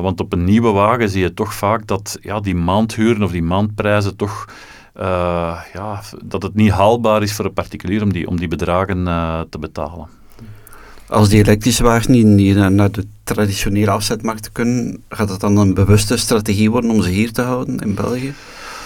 want 0.00 0.20
op 0.20 0.32
een 0.32 0.44
nieuwe 0.44 0.70
wagen 0.70 1.08
zie 1.08 1.22
je 1.22 1.34
toch 1.34 1.54
vaak 1.54 1.86
dat 1.86 2.18
ja, 2.20 2.40
die 2.40 2.54
maandhuren 2.54 3.22
of 3.22 3.30
die 3.30 3.42
maandprijzen 3.42 4.16
toch... 4.16 4.44
ja, 5.72 6.02
dat 6.24 6.42
het 6.42 6.54
niet 6.54 6.70
haalbaar 6.70 7.22
is 7.22 7.32
voor 7.32 7.44
een 7.44 7.52
particulier 7.52 8.02
om 8.02 8.12
die, 8.12 8.28
om 8.28 8.36
die 8.36 8.48
bedragen 8.48 9.04
te 9.50 9.58
betalen. 9.58 10.08
Als 11.08 11.28
die 11.28 11.42
elektrische 11.42 11.82
wagens 11.82 12.06
niet, 12.06 12.56
naar 12.56 12.90
de 12.90 13.06
traditionele 13.24 13.90
afzetmarkt 13.90 14.52
kunnen, 14.52 15.02
gaat 15.08 15.28
het 15.28 15.40
dan 15.40 15.56
een 15.56 15.74
bewuste 15.74 16.16
strategie 16.16 16.70
worden 16.70 16.90
om 16.90 17.02
ze 17.02 17.08
hier 17.08 17.32
te 17.32 17.42
houden 17.42 17.78
in 17.78 17.94
België? 17.94 18.34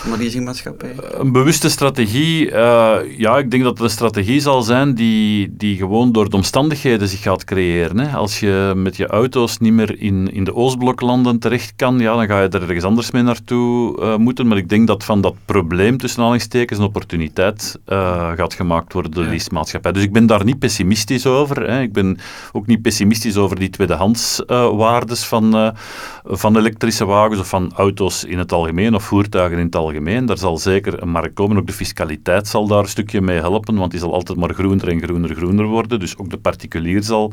Van 0.00 0.10
de 0.10 0.18
leasingmaatschappij? 0.18 0.94
Een 1.12 1.32
bewuste 1.32 1.68
strategie, 1.68 2.50
uh, 2.50 2.96
ja, 3.16 3.38
ik 3.38 3.50
denk 3.50 3.62
dat 3.62 3.72
het 3.72 3.82
een 3.82 3.90
strategie 3.90 4.40
zal 4.40 4.62
zijn 4.62 4.94
die, 4.94 5.56
die 5.56 5.76
gewoon 5.76 6.12
door 6.12 6.30
de 6.30 6.36
omstandigheden 6.36 7.08
zich 7.08 7.22
gaat 7.22 7.44
creëren. 7.44 7.98
Hè. 7.98 8.16
Als 8.16 8.40
je 8.40 8.72
met 8.76 8.96
je 8.96 9.06
auto's 9.06 9.58
niet 9.58 9.72
meer 9.72 10.00
in, 10.00 10.32
in 10.32 10.44
de 10.44 10.54
Oostbloklanden 10.54 11.38
terecht 11.38 11.72
kan, 11.76 11.98
ja, 11.98 12.16
dan 12.16 12.26
ga 12.26 12.42
je 12.42 12.48
er 12.48 12.62
ergens 12.62 12.84
anders 12.84 13.10
mee 13.10 13.22
naartoe 13.22 14.00
uh, 14.00 14.16
moeten. 14.16 14.46
Maar 14.46 14.56
ik 14.56 14.68
denk 14.68 14.86
dat 14.86 15.04
van 15.04 15.20
dat 15.20 15.34
probleem 15.44 15.98
tussen 15.98 16.18
aanhalingstekens 16.18 16.78
een 16.78 16.84
opportuniteit 16.84 17.78
uh, 17.86 18.32
gaat 18.36 18.54
gemaakt 18.54 18.92
worden 18.92 19.10
door 19.10 19.22
de 19.22 19.28
ja. 19.28 19.34
leasemaatschappij. 19.34 19.92
Dus 19.92 20.02
ik 20.02 20.12
ben 20.12 20.26
daar 20.26 20.44
niet 20.44 20.58
pessimistisch 20.58 21.26
over. 21.26 21.70
Hè. 21.70 21.80
Ik 21.80 21.92
ben 21.92 22.18
ook 22.52 22.66
niet 22.66 22.82
pessimistisch 22.82 23.36
over 23.36 23.58
die 23.58 23.70
tweedehandswaardes 23.70 25.24
van, 25.24 25.74
van 26.32 26.56
elektrische 26.56 27.04
wagens 27.04 27.40
of 27.40 27.48
van 27.48 27.72
auto's 27.74 28.24
in 28.24 28.38
het 28.38 28.52
algemeen 28.52 28.94
of 28.94 29.02
voertuigen 29.02 29.58
in 29.58 29.64
het 29.64 29.76
algemeen. 29.76 30.26
Daar 30.26 30.38
zal 30.38 30.58
zeker 30.58 31.02
een 31.02 31.08
markt 31.08 31.34
komen. 31.34 31.56
Ook 31.56 31.66
de 31.66 31.72
fiscaliteit 31.72 32.48
zal 32.48 32.66
daar 32.66 32.78
een 32.78 32.88
stukje 32.88 33.20
mee 33.20 33.38
helpen, 33.38 33.76
want 33.76 33.90
die 33.90 34.00
zal 34.00 34.12
altijd 34.12 34.38
maar 34.38 34.54
groener 34.54 34.88
en 34.88 35.02
groener 35.02 35.34
groener 35.34 35.64
worden. 35.66 36.00
Dus 36.00 36.16
ook 36.16 36.30
de 36.30 36.38
particulier 36.38 37.02
zal, 37.02 37.32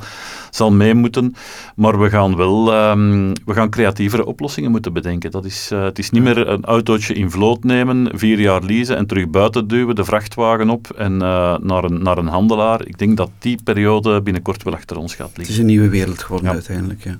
zal 0.50 0.72
mee 0.72 0.94
moeten. 0.94 1.36
Maar 1.75 2.00
we 2.00 2.10
gaan 2.10 2.36
wel 2.36 2.89
um, 2.89 3.34
we 3.46 3.54
gaan 3.54 3.70
creatievere 3.70 4.25
oplossingen 4.25 4.72
moeten 4.72 4.94
bedenken. 4.94 5.32
Dat 5.32 5.46
is, 5.46 5.70
uh, 5.74 5.84
het 5.84 6.00
is 6.00 6.10
niet 6.10 6.24
meer 6.24 6.48
een 6.48 6.66
autootje 6.66 7.13
in 7.13 7.32
vloot 7.32 7.63
nemen, 7.63 8.10
vier 8.13 8.39
jaar 8.39 8.63
leasen 8.63 8.98
en 8.98 9.06
terug 9.08 9.30
buiten 9.30 9.68
duwen, 9.68 9.96
de 9.96 10.04
vrachtwagen 10.04 10.70
op 10.70 10.89
en 10.89 11.13
uh, 11.13 11.58
naar, 11.58 11.84
een, 11.84 12.04
naar 12.04 12.18
een 12.18 12.27
handelaar. 12.27 12.88
Ik 12.88 12.98
denk 12.98 13.18
dat 13.18 13.30
die 13.39 13.60
periode 13.63 14.22
binnenkort 14.22 14.63
wel 14.63 14.74
achter 14.74 14.98
ons 14.98 15.16
gaat 15.16 15.27
liggen. 15.27 15.44
Het 15.44 15.54
is 15.54 15.58
een 15.58 15.66
nieuwe 15.66 15.89
wereld 15.89 16.22
geworden 16.22 16.48
ja. 16.48 16.54
uiteindelijk, 16.54 17.04
ja. 17.04 17.20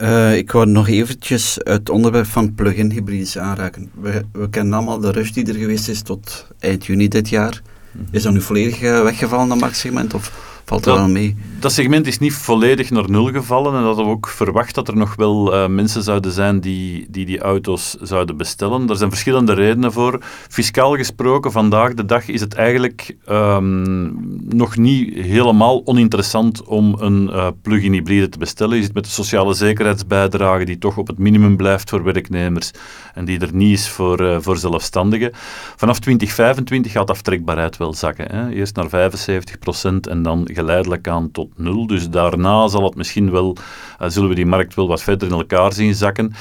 Uh, 0.00 0.36
ik 0.36 0.52
wou 0.52 0.66
nog 0.66 0.88
eventjes 0.88 1.58
het 1.62 1.88
onderwerp 1.88 2.26
van 2.26 2.54
plug-in 2.54 2.90
hybrides 2.90 3.38
aanraken. 3.38 3.90
We, 4.00 4.22
we, 4.32 4.48
kennen 4.48 4.74
allemaal 4.74 5.00
de 5.00 5.10
rush 5.10 5.30
die 5.30 5.46
er 5.46 5.54
geweest 5.54 5.88
is 5.88 6.02
tot 6.02 6.46
eind 6.58 6.86
juni 6.86 7.08
dit 7.08 7.28
jaar. 7.28 7.62
Mhm. 7.90 8.04
Is 8.10 8.22
dat 8.22 8.32
nu 8.32 8.40
volledig 8.40 8.82
uh, 8.82 9.02
weggevallen, 9.02 9.48
dat 9.48 9.60
marktsegment? 9.60 10.14
Of 10.14 10.51
valt 10.64 10.86
er 10.86 10.90
dat, 10.90 11.00
wel 11.00 11.08
mee? 11.08 11.36
Dat 11.60 11.72
segment 11.72 12.06
is 12.06 12.18
niet 12.18 12.32
volledig 12.32 12.90
naar 12.90 13.10
nul 13.10 13.30
gevallen 13.30 13.74
en 13.74 13.82
dat 13.82 13.96
we 13.96 14.02
ook 14.02 14.28
verwacht 14.28 14.74
dat 14.74 14.88
er 14.88 14.96
nog 14.96 15.16
wel 15.16 15.54
uh, 15.54 15.66
mensen 15.66 16.02
zouden 16.02 16.32
zijn 16.32 16.60
die, 16.60 17.06
die 17.10 17.26
die 17.26 17.40
auto's 17.40 17.96
zouden 18.00 18.36
bestellen. 18.36 18.88
Er 18.88 18.96
zijn 18.96 19.10
verschillende 19.10 19.52
redenen 19.52 19.92
voor. 19.92 20.20
Fiscaal 20.48 20.96
gesproken, 20.96 21.52
vandaag 21.52 21.94
de 21.94 22.04
dag 22.04 22.28
is 22.28 22.40
het 22.40 22.54
eigenlijk 22.54 23.16
um, 23.28 24.40
nog 24.48 24.76
niet 24.76 25.14
helemaal 25.14 25.82
oninteressant 25.84 26.62
om 26.62 26.96
een 26.98 27.28
uh, 27.32 27.48
plug-in 27.62 27.92
hybride 27.92 28.28
te 28.28 28.38
bestellen. 28.38 28.76
Je 28.76 28.82
zit 28.82 28.94
met 28.94 29.04
de 29.04 29.10
sociale 29.10 29.54
zekerheidsbijdrage 29.54 30.64
die 30.64 30.78
toch 30.78 30.96
op 30.96 31.06
het 31.06 31.18
minimum 31.18 31.56
blijft 31.56 31.90
voor 31.90 32.04
werknemers 32.04 32.70
en 33.14 33.24
die 33.24 33.40
er 33.40 33.54
niet 33.54 33.78
is 33.78 33.88
voor, 33.88 34.20
uh, 34.20 34.36
voor 34.40 34.56
zelfstandigen. 34.56 35.30
Vanaf 35.76 35.98
2025 35.98 36.92
gaat 36.92 37.10
aftrekbaarheid 37.10 37.76
wel 37.76 37.94
zakken. 37.94 38.30
Hè. 38.30 38.50
Eerst 38.50 38.76
naar 38.76 39.10
75% 39.10 40.08
en 40.08 40.22
dan 40.22 40.48
geleidelijk 40.54 41.08
aan 41.08 41.30
tot 41.30 41.48
nul. 41.56 41.86
Dus 41.86 42.08
daarna 42.08 42.68
zal 42.68 42.84
het 42.84 42.94
misschien 42.94 43.30
wel, 43.30 43.56
uh, 44.02 44.08
zullen 44.08 44.28
we 44.28 44.34
die 44.34 44.46
markt 44.46 44.74
wel 44.74 44.88
wat 44.88 45.02
verder 45.02 45.28
in 45.28 45.34
elkaar 45.34 45.72
zien 45.72 45.94
zakken. 45.94 46.32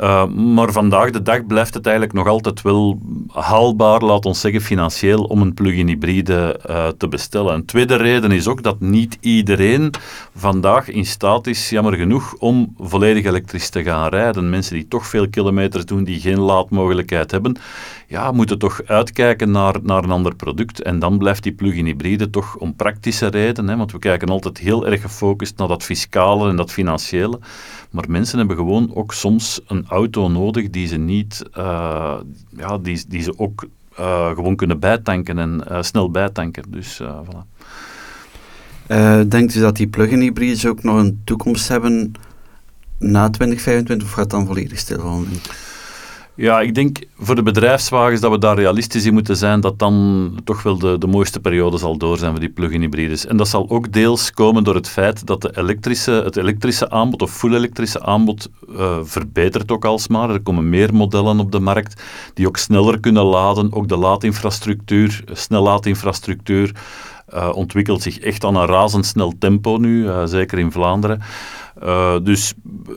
Uh, 0.00 0.26
maar 0.26 0.72
vandaag 0.72 1.10
de 1.10 1.22
dag 1.22 1.46
blijft 1.46 1.74
het 1.74 1.86
eigenlijk 1.86 2.16
nog 2.16 2.26
altijd 2.26 2.62
wel 2.62 2.98
haalbaar, 3.32 4.00
laat 4.00 4.26
ons 4.26 4.40
zeggen 4.40 4.60
financieel, 4.60 5.22
om 5.22 5.40
een 5.40 5.54
plug-in 5.54 5.86
hybride 5.86 6.60
uh, 6.70 6.88
te 6.88 7.08
bestellen. 7.08 7.54
Een 7.54 7.64
tweede 7.64 7.96
reden 7.96 8.30
is 8.30 8.48
ook 8.48 8.62
dat 8.62 8.80
niet 8.80 9.18
iedereen 9.20 9.90
vandaag 10.34 10.88
in 10.88 11.06
staat 11.06 11.46
is, 11.46 11.70
jammer 11.70 11.94
genoeg, 11.94 12.34
om 12.38 12.74
volledig 12.78 13.24
elektrisch 13.24 13.70
te 13.70 13.82
gaan 13.82 14.08
rijden. 14.08 14.50
Mensen 14.50 14.74
die 14.74 14.88
toch 14.88 15.06
veel 15.06 15.28
kilometers 15.28 15.84
doen, 15.84 16.04
die 16.04 16.20
geen 16.20 16.40
laadmogelijkheid 16.40 17.30
hebben, 17.30 17.56
ja, 18.12 18.32
moeten 18.32 18.58
toch 18.58 18.82
uitkijken 18.86 19.50
naar, 19.50 19.74
naar 19.82 20.04
een 20.04 20.10
ander 20.10 20.34
product. 20.34 20.82
En 20.82 20.98
dan 20.98 21.18
blijft 21.18 21.42
die 21.42 21.52
plug-in 21.52 21.84
hybride 21.84 22.30
toch 22.30 22.56
om 22.56 22.74
praktische 22.74 23.26
redenen, 23.26 23.70
hè, 23.70 23.76
want 23.76 23.92
we 23.92 23.98
kijken 23.98 24.28
altijd 24.28 24.58
heel 24.58 24.86
erg 24.86 25.00
gefocust 25.00 25.56
naar 25.56 25.68
dat 25.68 25.82
fiscale 25.82 26.48
en 26.48 26.56
dat 26.56 26.72
financiële. 26.72 27.38
Maar 27.90 28.04
mensen 28.08 28.38
hebben 28.38 28.56
gewoon 28.56 28.94
ook 28.94 29.12
soms 29.12 29.60
een 29.66 29.84
auto 29.88 30.28
nodig 30.28 30.70
die 30.70 30.86
ze 30.86 30.96
niet, 30.96 31.42
uh, 31.58 32.16
ja, 32.56 32.78
die, 32.78 33.04
die 33.08 33.22
ze 33.22 33.38
ook 33.38 33.66
uh, 33.98 34.30
gewoon 34.30 34.56
kunnen 34.56 34.78
bijtanken 34.78 35.38
en 35.38 35.64
uh, 35.70 35.82
snel 35.82 36.10
bijtanken. 36.10 36.64
Dus 36.68 37.02
voilà. 37.02 37.42
denkt 39.28 39.54
u 39.54 39.60
dat 39.60 39.76
die 39.76 39.86
plug-in 39.86 40.20
hybrides 40.20 40.66
ook 40.66 40.82
nog 40.82 40.96
een 40.96 41.20
toekomst 41.24 41.68
hebben 41.68 42.12
na 42.98 43.30
2025 43.30 44.08
of 44.08 44.14
gaat 44.14 44.30
dan 44.30 44.46
volledig 44.46 44.78
stilvallen? 44.78 45.28
Ja, 46.34 46.60
ik 46.60 46.74
denk 46.74 46.98
voor 47.18 47.34
de 47.34 47.42
bedrijfswagens 47.42 48.20
dat 48.20 48.30
we 48.30 48.38
daar 48.38 48.56
realistisch 48.56 49.04
in 49.04 49.12
moeten 49.12 49.36
zijn, 49.36 49.60
dat 49.60 49.78
dan 49.78 50.40
toch 50.44 50.62
wel 50.62 50.78
de, 50.78 50.98
de 50.98 51.06
mooiste 51.06 51.40
periode 51.40 51.78
zal 51.78 51.96
door 51.96 52.18
zijn 52.18 52.30
voor 52.30 52.40
die 52.40 52.48
plug-in 52.48 52.80
hybrides. 52.80 53.26
En 53.26 53.36
dat 53.36 53.48
zal 53.48 53.70
ook 53.70 53.92
deels 53.92 54.30
komen 54.30 54.64
door 54.64 54.74
het 54.74 54.88
feit 54.88 55.26
dat 55.26 55.42
de 55.42 55.56
elektrische, 55.56 56.10
het 56.10 56.36
elektrische 56.36 56.90
aanbod 56.90 57.22
of 57.22 57.32
full 57.32 57.54
elektrische 57.54 58.02
aanbod 58.02 58.50
uh, 58.70 58.98
verbetert 59.02 59.72
ook 59.72 59.84
alsmaar. 59.84 60.30
Er 60.30 60.40
komen 60.40 60.68
meer 60.68 60.94
modellen 60.94 61.40
op 61.40 61.52
de 61.52 61.60
markt 61.60 62.02
die 62.34 62.46
ook 62.46 62.56
sneller 62.56 63.00
kunnen 63.00 63.24
laden. 63.24 63.72
Ook 63.72 63.88
de 63.88 63.96
laadinfrastructuur, 63.96 65.24
snellaadinfrastructuur, 65.32 66.74
uh, 67.34 67.50
ontwikkelt 67.54 68.02
zich 68.02 68.18
echt 68.18 68.44
aan 68.44 68.56
een 68.56 68.66
razendsnel 68.66 69.32
tempo 69.38 69.76
nu, 69.76 70.08
zeker 70.24 70.58
in 70.58 70.72
Vlaanderen. 70.72 71.22
Uh, 71.82 72.16
dus 72.22 72.54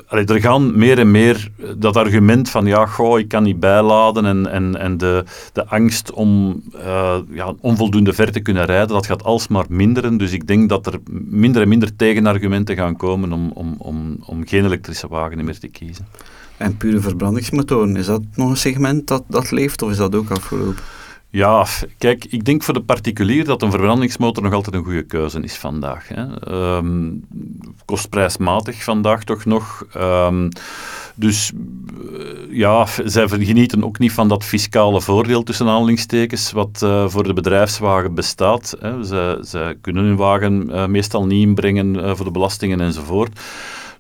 er 0.08 0.41
gaan 0.41 0.77
meer 0.77 1.00
en 1.00 1.12
meer 1.12 1.51
dat 1.77 1.98
argument 1.98 2.50
van 2.50 2.65
ja, 2.65 2.86
goh, 2.86 3.20
ik 3.20 3.27
kan 3.27 3.44
niet 3.44 3.60
bijladen 3.60 4.25
en, 4.25 4.51
en, 4.51 4.79
en 4.79 4.98
de, 4.98 5.24
de 5.53 5.65
angst 5.67 6.12
om 6.12 6.62
uh, 6.75 7.15
ja, 7.29 7.53
onvoldoende 7.62 8.13
ver 8.13 8.32
te 8.32 8.39
kunnen 8.39 8.65
rijden, 8.65 8.88
dat 8.88 9.05
gaat 9.05 9.24
alsmaar 9.24 9.65
minderen. 9.70 10.17
Dus 10.17 10.32
ik 10.32 10.48
denk 10.48 10.70
dat 10.70 10.86
er 10.86 11.00
minder 11.12 11.62
en 11.62 11.67
minder 11.67 11.96
tegenargumenten 11.96 12.75
gaan 12.75 12.96
komen 12.96 13.34
om, 13.34 13.51
om, 13.53 13.75
om, 13.77 14.17
om 14.25 14.48
geen 14.48 14.65
elektrische 14.65 15.08
wagen 15.08 15.46
meer 15.46 15.60
te 15.60 15.67
kiezen. 15.67 16.08
En 16.58 16.77
pure 16.77 17.00
verbrandingsmotoren, 17.00 17.96
is 17.96 18.05
dat 18.05 18.22
nog 18.36 18.50
een 18.50 18.58
segment 18.58 19.08
dat, 19.08 19.24
dat 19.27 19.51
leeft 19.51 19.82
of 19.82 19.91
is 19.91 19.98
dat 19.98 20.15
ook 20.15 20.29
afgelopen? 20.29 20.84
Ja, 21.35 21.65
kijk, 21.97 22.25
ik 22.29 22.45
denk 22.45 22.63
voor 22.63 22.73
de 22.73 22.81
particulier 22.81 23.45
dat 23.45 23.61
een 23.61 23.71
verbrandingsmotor 23.71 24.43
nog 24.43 24.53
altijd 24.53 24.75
een 24.75 24.83
goede 24.83 25.03
keuze 25.03 25.39
is 25.41 25.55
vandaag. 25.55 26.07
Hè. 26.07 26.51
Um, 26.77 27.25
kostprijsmatig 27.85 28.83
vandaag 28.83 29.23
toch 29.23 29.45
nog. 29.45 29.85
Um, 29.97 30.49
dus 31.15 31.51
uh, 31.51 32.27
ja, 32.49 32.85
zij 33.05 33.27
genieten 33.29 33.83
ook 33.83 33.99
niet 33.99 34.11
van 34.11 34.27
dat 34.27 34.43
fiscale 34.43 35.01
voordeel 35.01 35.43
tussen 35.43 35.67
aanhalingstekens 35.67 36.51
wat 36.51 36.81
uh, 36.83 37.07
voor 37.07 37.23
de 37.23 37.33
bedrijfswagen 37.33 38.13
bestaat. 38.13 38.75
Hè. 38.79 39.03
Zij, 39.43 39.75
kunnen 39.81 40.03
hun 40.03 40.15
wagen 40.15 40.69
uh, 40.69 40.85
meestal 40.85 41.25
niet 41.25 41.47
inbrengen 41.47 42.17
voor 42.17 42.25
de 42.25 42.31
belastingen 42.31 42.81
enzovoort. 42.81 43.39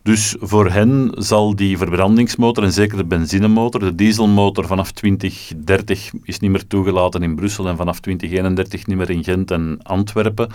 Dus 0.05 0.35
voor 0.39 0.69
hen 0.71 1.11
zal 1.17 1.55
die 1.55 1.77
verbrandingsmotor, 1.77 2.63
en 2.63 2.71
zeker 2.71 2.97
de 2.97 3.05
benzinemotor, 3.05 3.79
de 3.79 3.95
dieselmotor 3.95 4.67
vanaf 4.67 4.91
2030 4.91 6.11
is 6.23 6.39
niet 6.39 6.51
meer 6.51 6.67
toegelaten 6.67 7.23
in 7.23 7.35
Brussel 7.35 7.67
en 7.67 7.77
vanaf 7.77 7.99
2031 7.99 8.87
niet 8.87 8.97
meer 8.97 9.09
in 9.09 9.23
Gent 9.23 9.51
en 9.51 9.79
Antwerpen. 9.81 10.49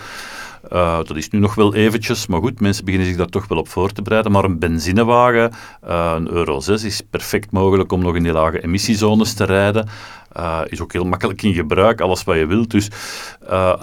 Uh, 0.73 0.97
dat 0.97 1.17
is 1.17 1.29
nu 1.29 1.39
nog 1.39 1.55
wel 1.55 1.75
eventjes, 1.75 2.27
maar 2.27 2.41
goed, 2.41 2.61
mensen 2.61 2.85
beginnen 2.85 3.09
zich 3.09 3.19
daar 3.19 3.27
toch 3.27 3.49
wel 3.49 3.59
op 3.59 3.69
voor 3.69 3.93
te 3.93 4.03
bereiden. 4.03 4.33
Maar 4.33 4.45
een 4.45 4.59
benzinewagen, 4.59 5.53
uh, 5.89 6.13
een 6.17 6.31
Euro 6.31 6.61
6, 6.61 6.85
is 6.85 7.01
perfect 7.11 7.51
mogelijk 7.51 7.93
om 7.93 8.01
nog 8.03 8.17
in 8.17 8.23
die 8.23 8.33
lage 8.33 8.63
emissiezones 8.63 9.35
te 9.35 9.45
rijden. 9.45 9.89
Uh, 10.37 10.61
is 10.67 10.81
ook 10.81 10.93
heel 10.93 11.05
makkelijk 11.05 11.43
in 11.43 11.55
gebruik, 11.55 12.01
alles 12.01 12.25
wat 12.25 12.37
je 12.37 12.47
wilt. 12.47 12.71
Dus 12.71 12.91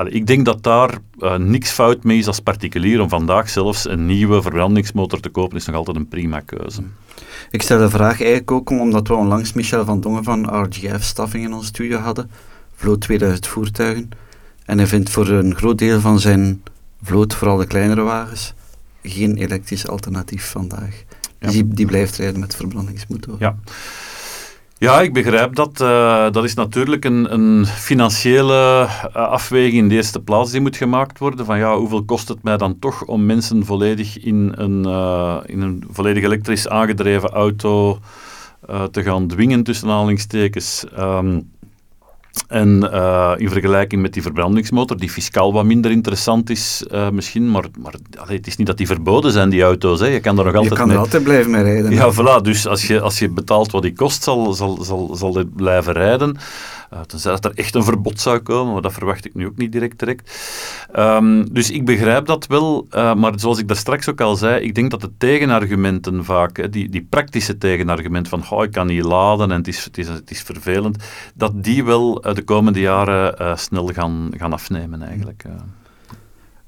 ik 0.05 0.27
denk 0.27 0.45
dat 0.45 0.63
daar 0.63 0.97
niks 1.37 1.71
fout 1.71 2.03
mee 2.03 2.17
is 2.17 2.27
als 2.27 2.39
particulier 2.39 3.01
om 3.01 3.09
vandaag 3.09 3.49
zelfs 3.49 3.87
een 3.87 4.05
nieuwe 4.05 4.41
verbrandingsmotor 4.41 5.19
te 5.19 5.29
kopen, 5.29 5.57
is 5.57 5.65
nog 5.65 5.75
altijd 5.75 5.97
een 5.97 6.07
prima 6.07 6.39
keuze. 6.39 6.81
Ik 7.51 7.61
stel 7.61 7.77
de 7.79 7.89
vraag 7.89 8.19
eigenlijk 8.19 8.51
ook 8.51 8.69
omdat 8.69 9.07
we 9.07 9.13
onlangs 9.13 9.53
Michel 9.53 9.85
van 9.85 10.01
Dongen 10.01 10.23
van 10.23 10.63
RGF 10.63 11.03
Staffing 11.03 11.43
in 11.43 11.53
onze 11.53 11.67
studio 11.67 11.97
hadden. 11.97 12.29
Vloot 12.75 13.01
2000 13.01 13.47
voertuigen. 13.47 14.09
En 14.67 14.77
hij 14.77 14.87
vindt 14.87 15.09
voor 15.09 15.27
een 15.27 15.55
groot 15.55 15.77
deel 15.77 15.99
van 15.99 16.19
zijn 16.19 16.63
vloot, 17.03 17.33
vooral 17.33 17.57
de 17.57 17.67
kleinere 17.67 18.01
wagens, 18.01 18.53
geen 19.03 19.37
elektrisch 19.37 19.87
alternatief 19.87 20.45
vandaag. 20.49 21.03
Dus 21.39 21.51
die, 21.51 21.67
die 21.67 21.85
blijft 21.85 22.15
rijden 22.17 22.39
met 22.39 22.55
verbrandingsmotor. 22.55 23.35
Ja. 23.39 23.55
Ja, 24.79 25.01
ik 25.01 25.13
begrijp 25.13 25.55
dat. 25.55 25.81
Uh, 25.81 26.31
dat 26.31 26.43
is 26.43 26.53
natuurlijk 26.53 27.05
een, 27.05 27.33
een 27.33 27.65
financiële 27.65 28.53
uh, 28.53 29.15
afweging 29.15 29.73
in 29.73 29.89
de 29.89 29.95
eerste 29.95 30.19
plaats 30.19 30.51
die 30.51 30.61
moet 30.61 30.77
gemaakt 30.77 31.19
worden. 31.19 31.45
Van 31.45 31.57
ja, 31.57 31.77
hoeveel 31.77 32.03
kost 32.03 32.27
het 32.27 32.43
mij 32.43 32.57
dan 32.57 32.79
toch 32.79 33.05
om 33.05 33.25
mensen 33.25 33.65
volledig 33.65 34.19
in 34.19 34.53
een, 34.55 34.83
uh, 34.87 35.37
in 35.45 35.61
een 35.61 35.83
volledig 35.91 36.23
elektrisch 36.23 36.67
aangedreven 36.67 37.29
auto 37.29 37.99
te 38.91 39.03
gaan 39.03 39.27
dwingen, 39.27 39.63
tussen 39.63 39.89
aanhalingstekens. 39.89 40.85
Um, 40.99 41.49
en 42.47 42.89
uh, 42.93 43.33
in 43.37 43.49
vergelijking 43.49 44.01
met 44.01 44.13
die 44.13 44.21
verbrandingsmotor, 44.21 44.97
die 44.97 45.09
fiscaal 45.09 45.53
wat 45.53 45.65
minder 45.65 45.91
interessant 45.91 46.49
is 46.49 46.85
uh, 46.91 47.09
misschien, 47.09 47.51
maar, 47.51 47.63
maar 47.79 47.93
allee, 48.17 48.37
het 48.37 48.47
is 48.47 48.55
niet 48.55 48.67
dat 48.67 48.77
die 48.77 48.87
verboden 48.87 49.31
zijn, 49.31 49.49
die 49.49 49.61
auto's. 49.61 49.99
Hè. 49.99 50.05
Je 50.05 50.19
kan 50.19 50.37
er 50.37 50.45
nog 50.45 50.55
altijd 50.55 50.73
Je 50.73 50.79
kan 50.79 50.91
er 50.91 50.97
altijd 50.97 51.23
blijven 51.23 51.51
mee 51.51 51.63
rijden. 51.63 51.91
Ja, 51.91 52.13
voilà. 52.13 52.41
Dus 52.41 52.67
als 52.67 52.87
je, 52.87 53.01
als 53.01 53.19
je 53.19 53.29
betaalt 53.29 53.71
wat 53.71 53.81
die 53.81 53.93
kost, 53.93 54.23
zal, 54.23 54.53
zal, 54.53 54.83
zal, 54.83 55.15
zal 55.15 55.35
het 55.35 55.55
blijven 55.55 55.93
rijden. 55.93 56.37
Uh, 56.93 56.99
tenzij 57.01 57.31
dat 57.31 57.45
er 57.45 57.51
echt 57.55 57.75
een 57.75 57.83
verbod 57.83 58.19
zou 58.19 58.39
komen, 58.39 58.73
maar 58.73 58.81
dat 58.81 58.93
verwacht 58.93 59.25
ik 59.25 59.33
nu 59.33 59.45
ook 59.45 59.57
niet 59.57 59.71
direct 59.71 59.99
direct. 59.99 60.39
Um, 60.95 61.53
dus 61.53 61.71
ik 61.71 61.85
begrijp 61.85 62.25
dat 62.25 62.47
wel, 62.47 62.87
uh, 62.91 63.13
maar 63.13 63.39
zoals 63.39 63.59
ik 63.59 63.67
daar 63.67 63.77
straks 63.77 64.09
ook 64.09 64.21
al 64.21 64.35
zei, 64.35 64.63
ik 64.63 64.75
denk 64.75 64.91
dat 64.91 65.01
de 65.01 65.11
tegenargumenten 65.17 66.25
vaak, 66.25 66.57
hè, 66.57 66.69
die, 66.69 66.89
die 66.89 67.07
praktische 67.09 67.57
tegenargumenten 67.57 68.43
van 68.43 68.63
ik 68.63 68.71
kan 68.71 68.87
niet 68.87 69.03
laden 69.03 69.51
en 69.51 69.57
het 69.57 69.67
is, 69.67 69.83
het 69.83 69.97
is, 69.97 70.07
het 70.07 70.31
is 70.31 70.41
vervelend, 70.41 71.03
dat 71.33 71.63
die 71.63 71.83
wel 71.83 72.27
uh, 72.27 72.33
de 72.33 72.43
komende 72.43 72.79
jaren 72.79 73.57
snel 73.59 73.87
gaan, 73.87 74.31
gaan 74.37 74.53
afnemen 74.53 75.01
eigenlijk. 75.01 75.43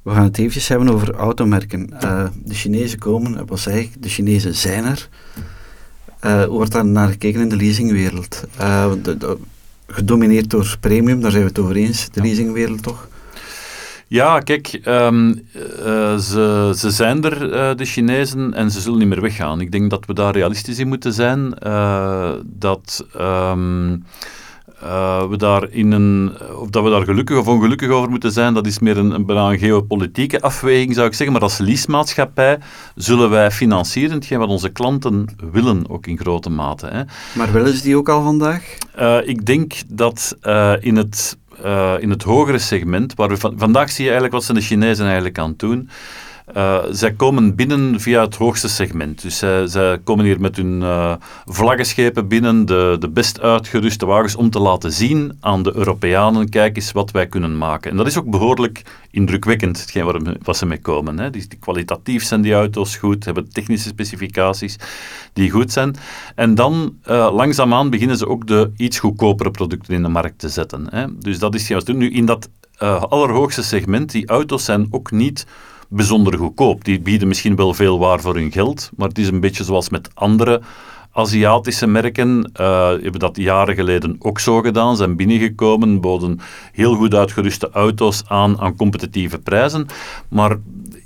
We 0.01 0.11
gaan 0.11 0.23
het 0.23 0.37
eventjes 0.37 0.67
hebben 0.67 0.89
over 0.89 1.13
automerken. 1.13 1.89
de 2.43 2.53
Chinezen 2.53 2.99
komen, 2.99 3.45
wat 3.45 3.59
zeg 3.59 3.75
ik, 3.75 4.01
de 4.01 4.09
Chinezen 4.09 4.55
zijn 4.55 4.85
er. 4.85 5.09
Uh, 6.25 6.45
wordt 6.45 6.71
daar 6.71 6.85
naar 6.85 7.07
gekeken 7.07 7.41
in 7.41 7.49
de 7.49 7.55
leasingwereld? 7.55 8.43
De, 9.03 9.17
de, 9.17 9.37
gedomineerd 9.91 10.49
door 10.49 10.77
premium, 10.79 11.21
daar 11.21 11.31
zijn 11.31 11.43
we 11.43 11.49
het 11.49 11.59
over 11.59 11.75
eens, 11.75 12.09
de 12.09 12.21
leasingwereld 12.21 12.83
toch? 12.83 13.07
Ja, 14.07 14.39
kijk, 14.39 14.81
um, 14.85 15.41
uh, 15.85 16.17
ze, 16.17 16.73
ze 16.75 16.91
zijn 16.91 17.23
er, 17.23 17.53
uh, 17.53 17.75
de 17.75 17.85
Chinezen, 17.85 18.53
en 18.53 18.71
ze 18.71 18.81
zullen 18.81 18.99
niet 18.99 19.07
meer 19.07 19.21
weggaan. 19.21 19.61
Ik 19.61 19.71
denk 19.71 19.89
dat 19.89 20.05
we 20.05 20.13
daar 20.13 20.33
realistisch 20.33 20.79
in 20.79 20.87
moeten 20.87 21.13
zijn. 21.13 21.53
Uh, 21.63 22.31
dat 22.45 23.05
um, 23.19 24.03
we 25.29 25.35
daar 25.37 25.69
in 25.69 25.91
een, 25.91 26.31
of 26.55 26.69
dat 26.69 26.83
we 26.83 26.89
daar 26.89 27.03
gelukkig 27.03 27.37
of 27.37 27.47
ongelukkig 27.47 27.89
over 27.89 28.09
moeten 28.09 28.31
zijn, 28.31 28.53
dat 28.53 28.65
is 28.65 28.79
meer 28.79 28.97
een, 28.97 29.11
een, 29.11 29.29
een 29.29 29.59
geopolitieke 29.59 30.41
afweging, 30.41 30.93
zou 30.93 31.07
ik 31.07 31.13
zeggen. 31.13 31.33
Maar 31.33 31.43
als 31.43 31.57
leasemaatschappij 31.57 32.59
zullen 32.95 33.29
wij 33.29 33.51
financieren 33.51 34.15
hetgeen 34.15 34.39
wat 34.39 34.49
onze 34.49 34.69
klanten 34.69 35.25
willen, 35.51 35.89
ook 35.89 36.07
in 36.07 36.17
grote 36.17 36.49
mate. 36.49 36.87
Hè. 36.87 37.03
Maar 37.33 37.51
willen 37.51 37.75
ze 37.75 37.83
die 37.83 37.97
ook 37.97 38.09
al 38.09 38.23
vandaag? 38.23 38.77
ik 39.23 39.45
denk 39.45 39.73
dat 39.87 40.37
in 40.79 40.95
het 40.95 41.37
uh, 41.65 41.93
in 41.99 42.09
het 42.09 42.23
hogere 42.23 42.57
segment, 42.57 43.15
waar 43.15 43.29
we 43.29 43.37
van, 43.37 43.53
vandaag 43.57 43.89
zie 43.89 44.03
je 44.03 44.11
eigenlijk 44.11 44.33
wat 44.33 44.43
zijn 44.43 44.57
de 44.57 44.63
Chinezen 44.63 45.05
eigenlijk 45.05 45.37
aan 45.37 45.49
het 45.49 45.59
doen. 45.59 45.89
Uh, 46.55 46.79
zij 46.91 47.13
komen 47.13 47.55
binnen 47.55 47.99
via 47.99 48.21
het 48.21 48.35
hoogste 48.35 48.69
segment. 48.69 49.21
Dus 49.21 49.37
zij, 49.37 49.99
komen 50.03 50.25
hier 50.25 50.39
met 50.39 50.55
hun 50.55 50.81
uh, 50.81 51.13
vlaggenschepen 51.45 52.27
binnen, 52.27 52.65
de, 52.65 52.95
de 52.99 53.09
best 53.09 53.41
uitgeruste 53.41 54.05
wagens, 54.05 54.35
om 54.35 54.49
te 54.49 54.59
laten 54.59 54.91
zien 54.91 55.37
aan 55.39 55.63
de 55.63 55.75
Europeanen, 55.75 56.49
kijk 56.49 56.75
eens 56.75 56.91
wat 56.91 57.11
wij 57.11 57.27
kunnen 57.27 57.57
maken. 57.57 57.91
En 57.91 57.97
dat 57.97 58.07
is 58.07 58.17
ook 58.17 58.29
behoorlijk 58.29 58.81
indrukwekkend, 59.11 59.79
hetgeen 59.79 60.05
waar, 60.05 60.21
waar 60.43 60.55
ze 60.55 60.65
mee 60.65 60.81
komen. 60.81 61.19
Hè. 61.19 61.29
Die, 61.29 61.47
die, 61.47 61.59
kwalitatief 61.59 62.23
zijn 62.23 62.41
die 62.41 62.53
auto's 62.53 62.95
goed, 62.95 63.25
hebben 63.25 63.49
technische 63.49 63.89
specificaties 63.89 64.75
die 65.33 65.49
goed 65.49 65.71
zijn. 65.71 65.95
En 66.35 66.55
dan 66.55 66.95
uh, 67.09 67.29
langzaamaan 67.33 67.89
beginnen 67.89 68.17
ze 68.17 68.27
ook 68.27 68.47
de 68.47 68.71
iets 68.77 68.99
goedkopere 68.99 69.51
producten 69.51 69.93
in 69.93 70.03
de 70.03 70.09
markt 70.09 70.39
te 70.39 70.49
zetten. 70.49 70.87
Hè. 70.89 71.05
Dus 71.19 71.39
dat 71.39 71.55
is 71.55 71.67
juist 71.67 71.93
nu 71.93 72.11
in 72.11 72.25
dat 72.25 72.49
allerhoogste 73.09 73.63
segment, 73.63 74.11
die 74.11 74.27
auto's 74.27 74.65
zijn 74.65 74.87
ook 74.91 75.11
niet 75.11 75.45
bijzonder 75.89 76.37
goedkoop. 76.37 76.83
Die 76.83 76.99
bieden 76.99 77.27
misschien 77.27 77.55
wel 77.55 77.73
veel 77.73 77.99
waar 77.99 78.19
voor 78.19 78.35
hun 78.35 78.51
geld, 78.51 78.89
maar 78.95 79.07
het 79.07 79.17
is 79.17 79.27
een 79.27 79.39
beetje 79.39 79.63
zoals 79.63 79.89
met 79.89 80.09
andere 80.13 80.61
Aziatische 81.11 81.87
merken 81.87 82.51
uh, 82.61 82.87
hebben 82.87 83.19
dat 83.19 83.37
jaren 83.37 83.75
geleden 83.75 84.15
ook 84.19 84.39
zo 84.39 84.61
gedaan, 84.61 84.97
zijn 84.97 85.15
binnengekomen, 85.15 86.01
boden 86.01 86.39
heel 86.71 86.95
goed 86.95 87.13
uitgeruste 87.13 87.69
auto's 87.69 88.23
aan 88.27 88.59
aan 88.59 88.75
competitieve 88.75 89.39
prijzen. 89.39 89.87
Maar 90.27 90.57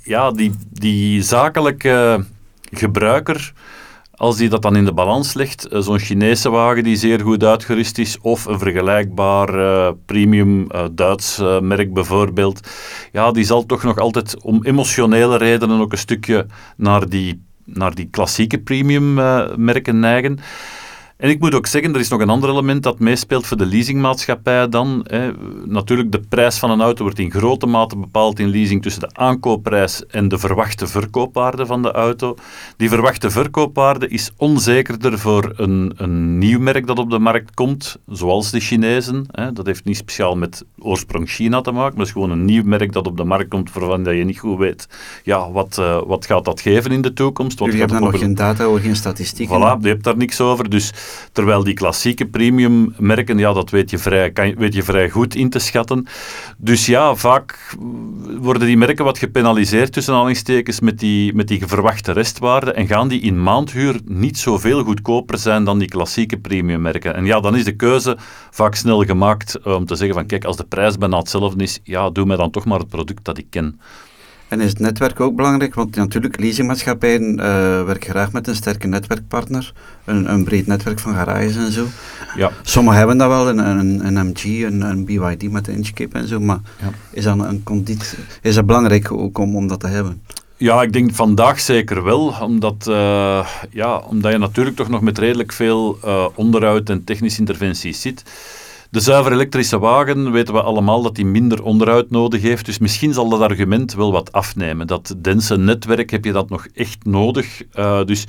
ja, 0.02 0.30
die, 0.30 0.52
die 0.70 1.22
zakelijke 1.22 2.24
gebruiker 2.70 3.52
als 4.16 4.36
die 4.36 4.48
dat 4.48 4.62
dan 4.62 4.76
in 4.76 4.84
de 4.84 4.92
balans 4.92 5.34
legt, 5.34 5.68
eh, 5.68 5.80
zo'n 5.80 5.98
Chinese 5.98 6.50
wagen 6.50 6.84
die 6.84 6.96
zeer 6.96 7.20
goed 7.20 7.44
uitgerust 7.44 7.98
is, 7.98 8.18
of 8.20 8.44
een 8.44 8.58
vergelijkbaar 8.58 9.54
uh, 9.54 9.90
premium 10.06 10.60
uh, 10.60 10.84
Duits 10.92 11.40
merk 11.60 11.92
bijvoorbeeld, 11.92 12.68
ja, 13.12 13.32
die 13.32 13.44
zal 13.44 13.66
toch 13.66 13.82
nog 13.82 13.98
altijd 13.98 14.42
om 14.42 14.64
emotionele 14.64 15.36
redenen 15.36 15.80
ook 15.80 15.92
een 15.92 15.98
stukje 15.98 16.46
naar 16.76 17.08
die, 17.08 17.42
naar 17.64 17.94
die 17.94 18.08
klassieke 18.10 18.58
premium 18.58 19.14
merken 19.64 19.98
neigen. 19.98 20.38
En 21.16 21.30
ik 21.30 21.40
moet 21.40 21.54
ook 21.54 21.66
zeggen, 21.66 21.94
er 21.94 22.00
is 22.00 22.08
nog 22.08 22.20
een 22.20 22.28
ander 22.28 22.50
element 22.50 22.82
dat 22.82 22.98
meespeelt 22.98 23.46
voor 23.46 23.56
de 23.56 23.66
leasingmaatschappij 23.66 24.68
dan. 24.68 25.04
Hè. 25.08 25.30
Natuurlijk, 25.64 26.12
de 26.12 26.20
prijs 26.28 26.58
van 26.58 26.70
een 26.70 26.80
auto 26.80 27.02
wordt 27.02 27.18
in 27.18 27.30
grote 27.30 27.66
mate 27.66 27.96
bepaald 27.96 28.38
in 28.38 28.48
leasing 28.50 28.82
tussen 28.82 29.00
de 29.00 29.10
aankoopprijs 29.12 30.06
en 30.06 30.28
de 30.28 30.38
verwachte 30.38 30.86
verkoopwaarde 30.86 31.66
van 31.66 31.82
de 31.82 31.92
auto. 31.92 32.34
Die 32.76 32.88
verwachte 32.88 33.30
verkoopwaarde 33.30 34.08
is 34.08 34.30
onzekerder 34.36 35.18
voor 35.18 35.52
een, 35.56 35.92
een 35.96 36.38
nieuw 36.38 36.60
merk 36.60 36.86
dat 36.86 36.98
op 36.98 37.10
de 37.10 37.18
markt 37.18 37.54
komt, 37.54 37.96
zoals 38.06 38.50
de 38.50 38.60
Chinezen. 38.60 39.26
Hè. 39.30 39.52
Dat 39.52 39.66
heeft 39.66 39.84
niet 39.84 39.96
speciaal 39.96 40.36
met 40.36 40.64
oorsprong 40.78 41.28
China 41.28 41.60
te 41.60 41.70
maken, 41.70 41.96
maar 41.96 42.06
het 42.06 42.06
is 42.06 42.12
gewoon 42.12 42.30
een 42.30 42.44
nieuw 42.44 42.64
merk 42.64 42.92
dat 42.92 43.06
op 43.06 43.16
de 43.16 43.24
markt 43.24 43.48
komt 43.48 43.72
waarvan 43.72 44.16
je 44.16 44.24
niet 44.24 44.38
goed 44.38 44.58
weet, 44.58 44.88
ja, 45.22 45.50
wat, 45.50 45.76
uh, 45.80 46.02
wat 46.06 46.26
gaat 46.26 46.44
dat 46.44 46.60
geven 46.60 46.90
in 46.90 47.02
de 47.02 47.12
toekomst? 47.12 47.58
Wat 47.58 47.72
je 47.72 47.78
hebt 47.78 47.90
daar 47.90 48.00
nog 48.00 48.18
geen 48.18 48.34
data 48.34 48.64
over, 48.64 48.80
geen 48.80 48.96
statistieken. 48.96 49.56
Voilà, 49.56 49.80
je 49.80 49.88
hebt 49.88 50.04
daar 50.04 50.16
niks 50.16 50.40
over, 50.40 50.70
dus 50.70 50.92
Terwijl 51.32 51.64
die 51.64 51.74
klassieke 51.74 52.26
premium 52.26 52.94
merken, 52.98 53.38
ja, 53.38 53.52
dat 53.52 53.70
weet 53.70 53.90
je, 53.90 53.98
vrij, 53.98 54.30
kan, 54.30 54.54
weet 54.54 54.74
je 54.74 54.82
vrij 54.82 55.10
goed 55.10 55.34
in 55.34 55.50
te 55.50 55.58
schatten. 55.58 56.06
Dus 56.58 56.86
ja, 56.86 57.14
vaak 57.14 57.74
worden 58.38 58.66
die 58.66 58.76
merken 58.76 59.04
wat 59.04 59.18
gepenaliseerd 59.18 59.92
tussen 59.92 60.12
aanhalingstekens 60.12 60.80
met 60.80 60.98
die, 60.98 61.34
met 61.34 61.48
die 61.48 61.66
verwachte 61.66 62.12
restwaarde 62.12 62.72
en 62.72 62.86
gaan 62.86 63.08
die 63.08 63.20
in 63.20 63.42
maandhuur 63.42 64.00
niet 64.04 64.38
zoveel 64.38 64.84
goedkoper 64.84 65.38
zijn 65.38 65.64
dan 65.64 65.78
die 65.78 65.88
klassieke 65.88 66.38
premium 66.38 66.82
merken. 66.82 67.14
En 67.14 67.24
ja, 67.24 67.40
dan 67.40 67.56
is 67.56 67.64
de 67.64 67.76
keuze 67.76 68.16
vaak 68.50 68.74
snel 68.74 69.04
gemaakt 69.04 69.62
om 69.64 69.86
te 69.86 69.94
zeggen 69.94 70.14
van 70.14 70.26
kijk, 70.26 70.44
als 70.44 70.56
de 70.56 70.64
prijs 70.64 70.98
bijna 70.98 71.18
hetzelfde 71.18 71.62
is, 71.62 71.80
ja, 71.82 72.10
doe 72.10 72.24
mij 72.24 72.36
dan 72.36 72.50
toch 72.50 72.64
maar 72.64 72.78
het 72.78 72.88
product 72.88 73.24
dat 73.24 73.38
ik 73.38 73.46
ken. 73.50 73.80
En 74.48 74.60
is 74.60 74.68
het 74.68 74.78
netwerk 74.78 75.20
ook 75.20 75.36
belangrijk? 75.36 75.74
Want 75.74 75.96
natuurlijk, 75.96 76.40
leasingmaatschappijen 76.40 77.30
uh, 77.30 77.36
werken 77.84 78.10
graag 78.10 78.32
met 78.32 78.46
een 78.48 78.54
sterke 78.54 78.86
netwerkpartner. 78.86 79.72
Een, 80.04 80.32
een, 80.32 80.44
breed 80.44 80.66
netwerk 80.66 80.98
van 80.98 81.14
garages 81.14 81.56
en 81.56 81.72
zo. 81.72 81.86
Ja. 82.36 82.50
Sommigen 82.62 82.98
hebben 82.98 83.18
dat 83.18 83.28
wel, 83.28 83.48
een, 83.48 83.58
een, 83.58 84.16
een 84.16 84.26
MG, 84.26 84.44
een, 84.44 84.80
een 84.80 85.04
BYD 85.04 85.50
met 85.50 85.68
een 85.68 85.74
Inchcape 85.74 86.18
en 86.18 86.28
zo. 86.28 86.40
Maar 86.40 86.60
ja. 86.80 86.90
is, 87.10 87.24
dat 87.24 87.38
een 87.38 87.62
conditie, 87.62 88.18
is 88.42 88.54
dat 88.54 88.66
belangrijk 88.66 89.12
ook 89.12 89.38
om, 89.38 89.56
om 89.56 89.68
dat 89.68 89.80
te 89.80 89.86
hebben? 89.86 90.22
Ja, 90.56 90.82
ik 90.82 90.92
denk 90.92 91.14
vandaag 91.14 91.60
zeker 91.60 92.04
wel, 92.04 92.34
omdat, 92.40 92.86
uh, 92.88 93.46
ja, 93.70 93.96
omdat 93.98 94.32
je 94.32 94.38
natuurlijk 94.38 94.76
toch 94.76 94.88
nog 94.88 95.00
met 95.00 95.18
redelijk 95.18 95.52
veel 95.52 95.98
uh, 96.04 96.26
onderhoud 96.34 96.90
en 96.90 97.04
technische 97.04 97.38
interventies 97.38 98.00
zit. 98.00 98.22
De 98.94 99.00
zuiver 99.00 99.32
elektrische 99.32 99.78
wagen 99.78 100.32
weten 100.32 100.54
we 100.54 100.62
allemaal 100.62 101.02
dat 101.02 101.14
die 101.14 101.24
minder 101.24 101.62
onderhoud 101.62 102.10
nodig 102.10 102.42
heeft. 102.42 102.66
Dus 102.66 102.78
misschien 102.78 103.12
zal 103.12 103.28
dat 103.28 103.40
argument 103.40 103.94
wel 103.94 104.12
wat 104.12 104.32
afnemen. 104.32 104.86
Dat 104.86 105.14
dense 105.18 105.56
netwerk 105.56 106.10
heb 106.10 106.24
je 106.24 106.32
dat 106.32 106.48
nog 106.48 106.66
echt 106.74 107.04
nodig. 107.04 107.62
Uh, 107.78 108.04
dus 108.04 108.26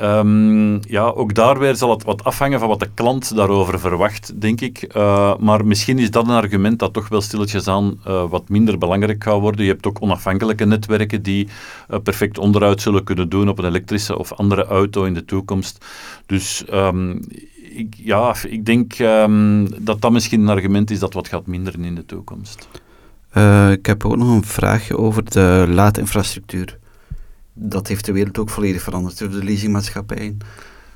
um, 0.00 0.80
ja, 0.88 1.04
ook 1.04 1.34
daar 1.34 1.58
weer 1.58 1.76
zal 1.76 1.90
het 1.90 2.04
wat 2.04 2.24
afhangen 2.24 2.58
van 2.58 2.68
wat 2.68 2.80
de 2.80 2.90
klant 2.94 3.36
daarover 3.36 3.80
verwacht, 3.80 4.40
denk 4.40 4.60
ik. 4.60 4.94
Uh, 4.96 5.36
maar 5.38 5.66
misschien 5.66 5.98
is 5.98 6.10
dat 6.10 6.28
een 6.28 6.34
argument 6.34 6.78
dat 6.78 6.92
toch 6.92 7.08
wel 7.08 7.20
stilletjes 7.20 7.68
aan 7.68 8.00
uh, 8.06 8.30
wat 8.30 8.48
minder 8.48 8.78
belangrijk 8.78 9.24
gaat 9.24 9.40
worden. 9.40 9.64
Je 9.64 9.70
hebt 9.70 9.86
ook 9.86 10.02
onafhankelijke 10.02 10.64
netwerken 10.64 11.22
die 11.22 11.48
perfect 12.02 12.38
onderhoud 12.38 12.80
zullen 12.80 13.04
kunnen 13.04 13.28
doen 13.28 13.48
op 13.48 13.58
een 13.58 13.64
elektrische 13.64 14.18
of 14.18 14.32
andere 14.32 14.64
auto 14.64 15.04
in 15.04 15.14
de 15.14 15.24
toekomst. 15.24 15.84
Dus 16.26 16.64
um, 16.72 17.20
ik, 17.74 17.94
ja, 17.96 18.34
ik 18.48 18.64
denk 18.64 18.98
um, 18.98 19.68
dat 19.84 20.00
dat 20.00 20.12
misschien 20.12 20.40
een 20.40 20.48
argument 20.48 20.90
is 20.90 20.98
dat 20.98 21.14
wat 21.14 21.28
gaat 21.28 21.46
minderen 21.46 21.84
in 21.84 21.94
de 21.94 22.06
toekomst. 22.06 22.68
Uh, 23.36 23.70
ik 23.70 23.86
heb 23.86 24.04
ook 24.04 24.16
nog 24.16 24.28
een 24.28 24.44
vraagje 24.44 24.98
over 24.98 25.30
de 25.30 25.66
laadinfrastructuur. 25.68 26.78
Dat 27.52 27.88
heeft 27.88 28.04
de 28.04 28.12
wereld 28.12 28.38
ook 28.38 28.50
volledig 28.50 28.82
veranderd 28.82 29.18
door 29.18 29.30
de 29.30 29.44
leasingmaatschappijen. 29.44 30.38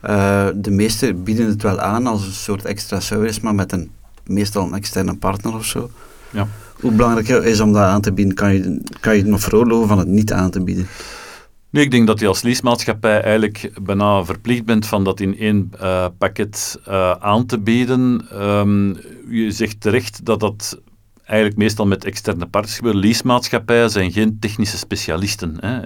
Uh, 0.05 0.47
de 0.55 0.71
meeste 0.71 1.15
bieden 1.15 1.47
het 1.47 1.63
wel 1.63 1.81
aan 1.81 2.07
als 2.07 2.27
een 2.27 2.33
soort 2.33 2.65
extra 2.65 3.01
service, 3.01 3.41
maar 3.43 3.55
met 3.55 3.73
een, 3.73 3.91
meestal 4.27 4.67
een 4.67 4.75
externe 4.75 5.17
partner 5.17 5.55
of 5.55 5.65
zo. 5.65 5.91
Ja. 6.31 6.49
Hoe 6.81 6.93
belangrijk 6.93 7.29
is 7.29 7.61
om 7.61 7.73
dat 7.73 7.83
aan 7.83 8.01
te 8.01 8.13
bieden? 8.13 8.35
Kan 8.35 8.53
je, 8.53 8.81
kan 9.01 9.15
je 9.15 9.21
het 9.21 9.31
nog 9.31 9.41
veroorloven 9.41 9.89
van 9.89 9.99
het 9.99 10.09
niet 10.09 10.33
aan 10.33 10.51
te 10.51 10.63
bieden? 10.63 10.87
Nee, 11.71 11.85
ik 11.85 11.91
denk 11.91 12.07
dat 12.07 12.21
je 12.21 12.27
als 12.27 12.43
leasemaatschappij 12.43 13.21
eigenlijk 13.21 13.71
bijna 13.83 14.25
verplicht 14.25 14.65
bent 14.65 14.87
van 14.87 15.05
dat 15.05 15.21
in 15.21 15.39
één 15.39 15.71
uh, 15.81 16.07
pakket 16.19 16.81
uh, 16.89 17.11
aan 17.11 17.47
te 17.47 17.59
bieden. 17.59 18.27
Um, 18.43 18.97
je 19.29 19.51
zegt 19.51 19.81
terecht 19.81 20.25
dat 20.25 20.41
dat 20.41 20.81
eigenlijk 21.25 21.59
meestal 21.59 21.87
met 21.87 22.05
externe 22.05 22.47
partners 22.47 22.77
gebeurt. 22.77 22.95
Leasemaatschappijen 22.95 23.91
zijn 23.91 24.13
geen 24.13 24.39
technische 24.41 24.79
specialisten. 24.79 25.57
Hè. 25.61 25.81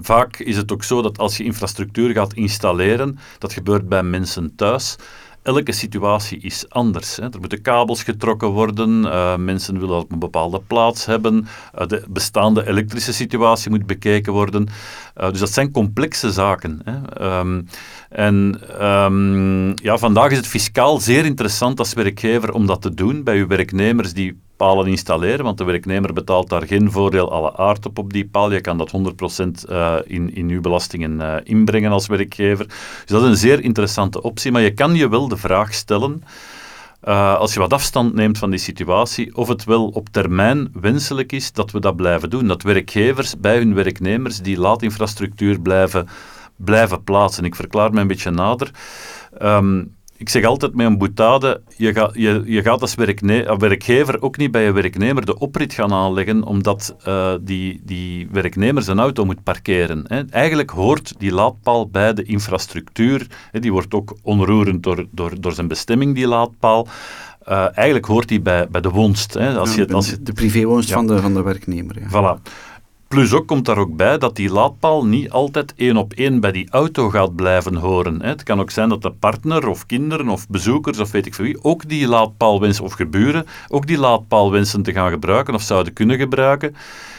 Vaak 0.00 0.38
is 0.38 0.56
het 0.56 0.72
ook 0.72 0.84
zo 0.84 1.02
dat 1.02 1.18
als 1.18 1.36
je 1.36 1.44
infrastructuur 1.44 2.10
gaat 2.10 2.34
installeren, 2.34 3.18
dat 3.38 3.52
gebeurt 3.52 3.88
bij 3.88 4.02
mensen 4.02 4.52
thuis, 4.56 4.96
elke 5.44 5.72
situatie 5.72 6.38
is 6.40 6.68
anders. 6.68 7.16
Hè. 7.16 7.22
Er 7.22 7.40
moeten 7.40 7.62
kabels 7.62 8.02
getrokken 8.02 8.48
worden, 8.48 9.04
uh, 9.04 9.36
mensen 9.36 9.80
willen 9.80 9.98
op 9.98 10.12
een 10.12 10.18
bepaalde 10.18 10.60
plaats 10.66 11.06
hebben, 11.06 11.46
uh, 11.78 11.86
de 11.86 12.04
bestaande 12.08 12.66
elektrische 12.66 13.12
situatie 13.12 13.70
moet 13.70 13.86
bekeken 13.86 14.32
worden. 14.32 14.68
Uh, 15.20 15.30
dus 15.30 15.38
dat 15.38 15.52
zijn 15.52 15.70
complexe 15.70 16.32
zaken. 16.32 16.80
Hè. 16.84 17.38
Um, 17.38 17.66
en 18.08 18.60
um, 18.84 19.74
ja, 19.82 19.98
vandaag 19.98 20.30
is 20.30 20.36
het 20.36 20.46
fiscaal 20.46 21.00
zeer 21.00 21.24
interessant 21.24 21.78
als 21.78 21.92
werkgever 21.92 22.52
om 22.52 22.66
dat 22.66 22.82
te 22.82 22.94
doen 22.94 23.22
bij 23.22 23.38
uw 23.38 23.46
werknemers 23.46 24.12
die 24.12 24.42
palen 24.56 24.86
installeren, 24.86 25.44
want 25.44 25.58
de 25.58 25.64
werknemer 25.64 26.12
betaalt 26.12 26.48
daar 26.48 26.66
geen 26.66 26.90
voordeel 26.90 27.32
alle 27.32 27.56
aard 27.56 27.86
op 27.86 27.98
op 27.98 28.12
die 28.12 28.26
paal. 28.26 28.52
Je 28.52 28.60
kan 28.60 28.78
dat 28.78 28.92
100% 29.66 29.70
uh, 29.70 29.94
in, 30.04 30.34
in 30.34 30.48
uw 30.48 30.60
belastingen 30.60 31.20
uh, 31.20 31.34
inbrengen 31.44 31.92
als 31.92 32.06
werkgever. 32.06 32.66
Dus 32.66 33.04
dat 33.06 33.22
is 33.22 33.28
een 33.28 33.36
zeer 33.36 33.60
interessante 33.60 34.22
optie, 34.22 34.52
maar 34.52 34.62
je 34.62 34.74
kan 34.74 34.94
je 34.94 35.08
wel 35.08 35.28
de 35.28 35.36
vraag 35.36 35.74
stellen, 35.74 36.22
uh, 37.04 37.36
als 37.36 37.52
je 37.52 37.60
wat 37.60 37.72
afstand 37.72 38.14
neemt 38.14 38.38
van 38.38 38.50
die 38.50 38.58
situatie, 38.58 39.36
of 39.36 39.48
het 39.48 39.64
wel 39.64 39.88
op 39.88 40.08
termijn 40.08 40.68
wenselijk 40.80 41.32
is 41.32 41.52
dat 41.52 41.70
we 41.70 41.80
dat 41.80 41.96
blijven 41.96 42.30
doen. 42.30 42.46
Dat 42.46 42.62
werkgevers 42.62 43.38
bij 43.38 43.56
hun 43.56 43.74
werknemers 43.74 44.38
die 44.38 44.58
laadinfrastructuur 44.58 45.60
blijven, 45.60 46.08
blijven 46.56 47.04
plaatsen. 47.04 47.44
Ik 47.44 47.54
verklaar 47.54 47.92
me 47.92 48.00
een 48.00 48.06
beetje 48.06 48.30
nader. 48.30 48.70
Um, 49.42 49.93
ik 50.16 50.28
zeg 50.28 50.44
altijd 50.44 50.74
met 50.74 50.86
een 50.86 50.98
boetade, 50.98 51.60
je, 51.76 51.92
ga, 51.92 52.10
je, 52.12 52.42
je 52.46 52.62
gaat 52.62 52.80
als 52.80 52.94
werkgever 52.94 54.22
ook 54.22 54.36
niet 54.36 54.50
bij 54.50 54.64
je 54.64 54.72
werknemer 54.72 55.26
de 55.26 55.38
oprit 55.38 55.72
gaan 55.72 55.92
aanleggen 55.92 56.42
omdat 56.42 56.96
uh, 57.08 57.34
die, 57.40 57.80
die 57.84 58.28
werknemer 58.30 58.82
zijn 58.82 58.98
auto 58.98 59.24
moet 59.24 59.42
parkeren. 59.42 60.04
Hè. 60.06 60.22
Eigenlijk 60.30 60.70
hoort 60.70 61.14
die 61.18 61.32
laadpaal 61.32 61.88
bij 61.88 62.14
de 62.14 62.22
infrastructuur. 62.22 63.26
Hè. 63.50 63.60
Die 63.60 63.72
wordt 63.72 63.94
ook 63.94 64.16
onroerend 64.22 64.82
door, 64.82 65.06
door, 65.10 65.40
door 65.40 65.52
zijn 65.52 65.68
bestemming, 65.68 66.14
die 66.14 66.26
laadpaal. 66.26 66.88
Uh, 67.48 67.66
eigenlijk 67.74 68.06
hoort 68.06 68.28
die 68.28 68.40
bij, 68.40 68.68
bij 68.68 68.80
de 68.80 68.90
woonst. 68.90 69.34
Hè. 69.34 69.58
Als 69.58 69.74
ja, 69.74 69.84
je, 69.86 69.94
als 69.94 70.10
je, 70.10 70.22
de 70.22 70.32
privéwoonst 70.32 70.88
ja. 70.88 70.94
van, 70.94 71.06
de, 71.06 71.20
van 71.20 71.34
de 71.34 71.42
werknemer. 71.42 71.96
Ja. 72.00 72.08
Voilà. 72.08 72.42
Plus 73.14 73.32
ook 73.32 73.46
komt 73.46 73.64
daar 73.64 73.78
ook 73.78 73.96
bij 73.96 74.18
dat 74.18 74.36
die 74.36 74.50
laadpaal 74.50 75.06
niet 75.06 75.30
altijd 75.30 75.74
één 75.76 75.96
op 75.96 76.12
één 76.12 76.40
bij 76.40 76.52
die 76.52 76.70
auto 76.70 77.10
gaat 77.10 77.36
blijven 77.36 77.74
horen. 77.74 78.22
Het 78.22 78.42
kan 78.42 78.60
ook 78.60 78.70
zijn 78.70 78.88
dat 78.88 79.02
de 79.02 79.10
partner 79.10 79.68
of 79.68 79.86
kinderen 79.86 80.28
of 80.28 80.48
bezoekers 80.48 80.98
of 80.98 81.10
weet 81.10 81.26
ik 81.26 81.34
veel 81.34 81.44
wie 81.44 81.64
ook 81.64 81.88
die 81.88 82.08
laadpaal 82.08 82.60
wensen, 82.60 82.84
of 82.84 82.92
geburen, 82.92 83.46
ook 83.68 83.86
die 83.86 83.98
laadpaal 83.98 84.50
wensen 84.50 84.82
te 84.82 84.92
gaan 84.92 85.10
gebruiken 85.10 85.54
of 85.54 85.62
zouden 85.62 85.92
kunnen 85.92 86.18
gebruiken. 86.18 86.74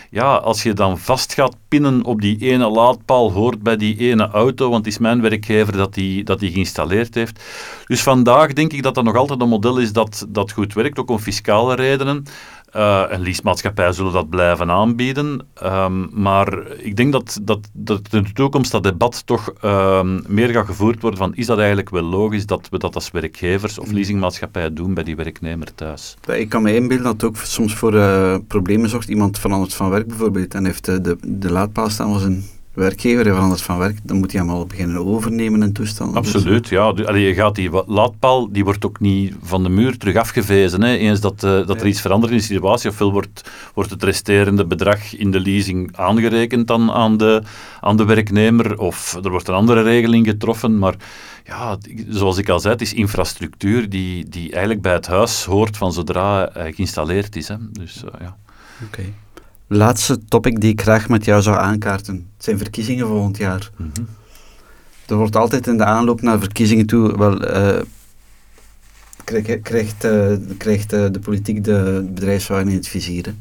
Ja, 0.09 0.35
als 0.35 0.63
je 0.63 0.73
dan 0.73 0.97
vast 0.97 1.33
gaat 1.33 1.55
pinnen 1.67 2.03
op 2.03 2.21
die 2.21 2.37
ene 2.37 2.69
laadpaal, 2.69 3.31
hoort 3.31 3.63
bij 3.63 3.77
die 3.77 3.97
ene 3.97 4.27
auto, 4.27 4.69
want 4.69 4.85
het 4.85 4.93
is 4.93 4.99
mijn 4.99 5.21
werkgever 5.21 5.77
dat 5.77 5.93
die, 5.93 6.23
dat 6.23 6.39
die 6.39 6.51
geïnstalleerd 6.51 7.15
heeft. 7.15 7.43
Dus 7.85 8.01
vandaag 8.01 8.53
denk 8.53 8.73
ik 8.73 8.83
dat 8.83 8.95
dat 8.95 9.03
nog 9.03 9.15
altijd 9.15 9.41
een 9.41 9.49
model 9.49 9.77
is 9.77 9.93
dat, 9.93 10.25
dat 10.29 10.51
goed 10.51 10.73
werkt, 10.73 10.99
ook 10.99 11.09
om 11.09 11.19
fiscale 11.19 11.75
redenen. 11.75 12.25
Uh, 12.75 13.11
en 13.11 13.21
leasemaatschappijen 13.21 13.93
zullen 13.93 14.13
dat 14.13 14.29
blijven 14.29 14.71
aanbieden. 14.71 15.47
Um, 15.63 16.09
maar 16.11 16.71
ik 16.77 16.95
denk 16.95 17.11
dat, 17.11 17.39
dat, 17.41 17.59
dat 17.73 18.01
in 18.11 18.23
de 18.23 18.33
toekomst 18.33 18.71
dat 18.71 18.83
debat 18.83 19.25
toch 19.25 19.53
um, 19.63 20.23
meer 20.27 20.49
gaat 20.49 20.65
gevoerd 20.65 21.01
worden 21.01 21.19
van 21.19 21.35
is 21.35 21.45
dat 21.45 21.57
eigenlijk 21.57 21.89
wel 21.89 22.03
logisch 22.03 22.45
dat 22.45 22.67
we 22.69 22.77
dat 22.79 22.95
als 22.95 23.11
werkgevers 23.11 23.79
of 23.79 23.91
leasingmaatschappijen 23.91 24.75
doen 24.75 24.93
bij 24.93 25.03
die 25.03 25.15
werknemer 25.15 25.75
thuis? 25.75 26.17
Ik 26.27 26.49
kan 26.49 26.61
me 26.61 26.75
inbeelden 26.75 27.05
dat 27.05 27.13
het 27.13 27.23
ook 27.23 27.37
soms 27.37 27.75
voor 27.75 27.93
uh, 27.93 28.35
problemen 28.47 28.89
zorgt. 28.89 29.09
Iemand 29.09 29.39
verandert 29.39 29.73
van 29.73 29.89
werk 29.89 30.07
bijvoorbeeld 30.07 30.53
en 30.53 30.65
heeft 30.65 30.85
de, 30.85 31.01
de, 31.01 31.17
de 31.23 31.51
laadpaal 31.51 31.89
staan 31.89 32.13
als 32.13 32.23
een 32.23 32.43
werkgever 32.75 33.23
verandert 33.23 33.61
van 33.61 33.77
werk, 33.77 33.99
dan 34.03 34.17
moet 34.17 34.31
hij 34.31 34.41
hem 34.41 34.49
al 34.49 34.65
beginnen 34.65 35.05
overnemen 35.05 35.63
en 35.63 35.73
toestanden. 35.73 36.15
Absoluut, 36.15 36.67
ja. 36.69 36.81
Allee, 36.81 37.27
je 37.27 37.33
gaat 37.33 37.55
die 37.55 37.69
laadpaal, 37.85 38.51
die 38.51 38.63
wordt 38.63 38.85
ook 38.85 38.99
niet 38.99 39.35
van 39.41 39.63
de 39.63 39.69
muur 39.69 39.97
terug 39.97 40.15
afgevezen. 40.15 40.83
Hè. 40.83 40.95
Eens 40.95 41.19
dat, 41.19 41.43
uh, 41.43 41.67
dat 41.67 41.81
er 41.81 41.87
iets 41.87 42.01
verandert 42.01 42.31
in 42.31 42.37
de 42.37 42.43
situatie, 42.43 42.89
ofwel 42.89 43.11
wordt, 43.11 43.49
wordt 43.73 43.89
het 43.89 44.03
resterende 44.03 44.65
bedrag 44.65 45.15
in 45.15 45.31
de 45.31 45.39
leasing 45.39 45.97
aangerekend 45.97 46.67
dan 46.67 46.91
aan 46.91 47.17
de, 47.17 47.41
aan 47.81 47.97
de 47.97 48.05
werknemer, 48.05 48.79
of 48.79 49.17
er 49.23 49.29
wordt 49.29 49.47
een 49.47 49.53
andere 49.53 49.81
regeling 49.81 50.27
getroffen, 50.27 50.79
maar 50.79 50.95
ja, 51.43 51.77
zoals 52.09 52.37
ik 52.37 52.49
al 52.49 52.59
zei, 52.59 52.73
het 52.73 52.81
is 52.81 52.93
infrastructuur 52.93 53.89
die, 53.89 54.29
die 54.29 54.51
eigenlijk 54.51 54.81
bij 54.81 54.93
het 54.93 55.07
huis 55.07 55.43
hoort 55.43 55.77
van 55.77 55.93
zodra 55.93 56.49
hij 56.53 56.73
geïnstalleerd 56.73 57.35
is. 57.35 57.47
Hè. 57.47 57.55
Dus, 57.71 58.03
uh, 58.03 58.11
ja. 58.19 58.37
Oké. 58.83 58.99
Okay 58.99 59.13
laatste 59.67 60.19
topic 60.27 60.61
die 60.61 60.71
ik 60.71 60.81
graag 60.81 61.09
met 61.09 61.25
jou 61.25 61.41
zou 61.41 61.57
aankaarten. 61.57 62.15
Het 62.35 62.43
zijn 62.43 62.57
verkiezingen 62.57 63.07
volgend 63.07 63.37
jaar. 63.37 63.69
Mm 63.77 63.91
-hmm. 63.93 64.07
Er 65.07 65.15
wordt 65.15 65.35
altijd 65.35 65.67
in 65.67 65.77
de 65.77 65.85
aanloop 65.85 66.21
naar 66.21 66.39
verkiezingen 66.39 66.85
toe 66.85 67.17
wel... 67.17 67.55
Uh, 67.55 67.81
krijgt, 69.23 69.61
krijgt, 69.61 70.05
uh, 70.05 70.33
krijgt 70.57 70.93
uh, 70.93 71.05
de 71.11 71.19
politiek 71.19 71.63
de 71.63 72.09
bedrijfswagen 72.13 72.67
in 72.67 72.75
het 72.75 72.87
vizier. 72.87 73.27
Er 73.27 73.33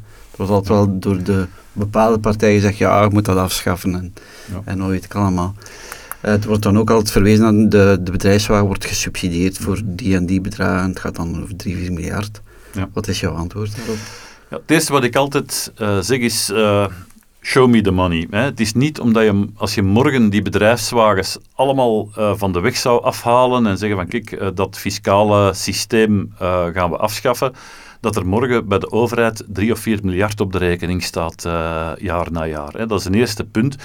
wordt 0.45 0.51
altijd 0.51 0.73
wel 0.73 0.99
door 0.99 1.23
de 1.23 1.47
bepaalde 1.73 2.19
partijen 2.19 2.55
gezegd, 2.55 2.77
ja, 2.77 3.03
je 3.03 3.09
moet 3.09 3.25
dat 3.25 3.37
afschaffen 3.37 3.95
en, 3.95 4.13
ja. 4.51 4.61
en 4.65 4.79
hoe 4.79 4.89
weet 4.89 5.03
ik 5.03 5.15
allemaal. 5.15 5.55
het 6.21 6.45
wordt 6.45 6.63
dan 6.63 6.77
ook 6.77 6.89
altijd 6.89 7.11
verwezen 7.11 7.69
dat 7.69 7.71
de, 7.71 8.03
de 8.03 8.11
bedrijfswagen 8.11 8.65
wordt 8.65 8.85
gesubsidieerd 8.85 9.57
voor 9.57 9.81
die 9.85 10.15
en 10.15 10.25
die 10.25 10.41
bedragen. 10.41 10.89
Het 10.89 10.99
gaat 10.99 11.15
dan 11.15 11.41
over 11.41 11.55
3, 11.55 11.75
4 11.75 11.93
miljard. 11.93 12.41
Ja. 12.73 12.89
Wat 12.93 13.07
is 13.07 13.19
jouw 13.19 13.33
antwoord 13.33 13.75
daarop? 13.75 13.97
Het 14.49 14.71
eerste 14.71 14.91
wat 14.91 15.03
ik 15.03 15.15
altijd 15.15 15.73
uh, 15.77 15.99
zeg 15.99 16.19
is, 16.19 16.49
uh, 16.49 16.87
show 17.41 17.69
me 17.69 17.81
the 17.81 17.91
money. 17.91 18.27
Hè. 18.29 18.39
Het 18.39 18.59
is 18.59 18.73
niet 18.73 18.99
omdat 18.99 19.23
je, 19.23 19.47
als 19.55 19.75
je 19.75 19.81
morgen 19.81 20.29
die 20.29 20.41
bedrijfswagens 20.41 21.37
allemaal 21.55 22.09
uh, 22.17 22.33
van 22.35 22.51
de 22.51 22.59
weg 22.59 22.75
zou 22.75 23.03
afhalen 23.03 23.67
en 23.67 23.77
zeggen 23.77 23.97
van 23.97 24.07
kijk, 24.07 24.55
dat 24.55 24.77
fiscale 24.77 25.53
systeem 25.53 26.33
gaan 26.73 26.89
we 26.89 26.97
afschaffen, 26.97 27.53
dat 28.01 28.15
er 28.15 28.27
morgen 28.27 28.67
bij 28.67 28.79
de 28.79 28.91
overheid 28.91 29.43
3 29.47 29.71
of 29.71 29.79
4 29.79 29.99
miljard 30.03 30.41
op 30.41 30.51
de 30.51 30.57
rekening 30.57 31.03
staat 31.03 31.43
jaar 31.97 32.31
na 32.31 32.45
jaar. 32.45 32.73
Hè. 32.73 32.85
Dat 32.85 32.99
is 32.99 33.05
een 33.05 33.13
eerste 33.13 33.43
punt. 33.43 33.75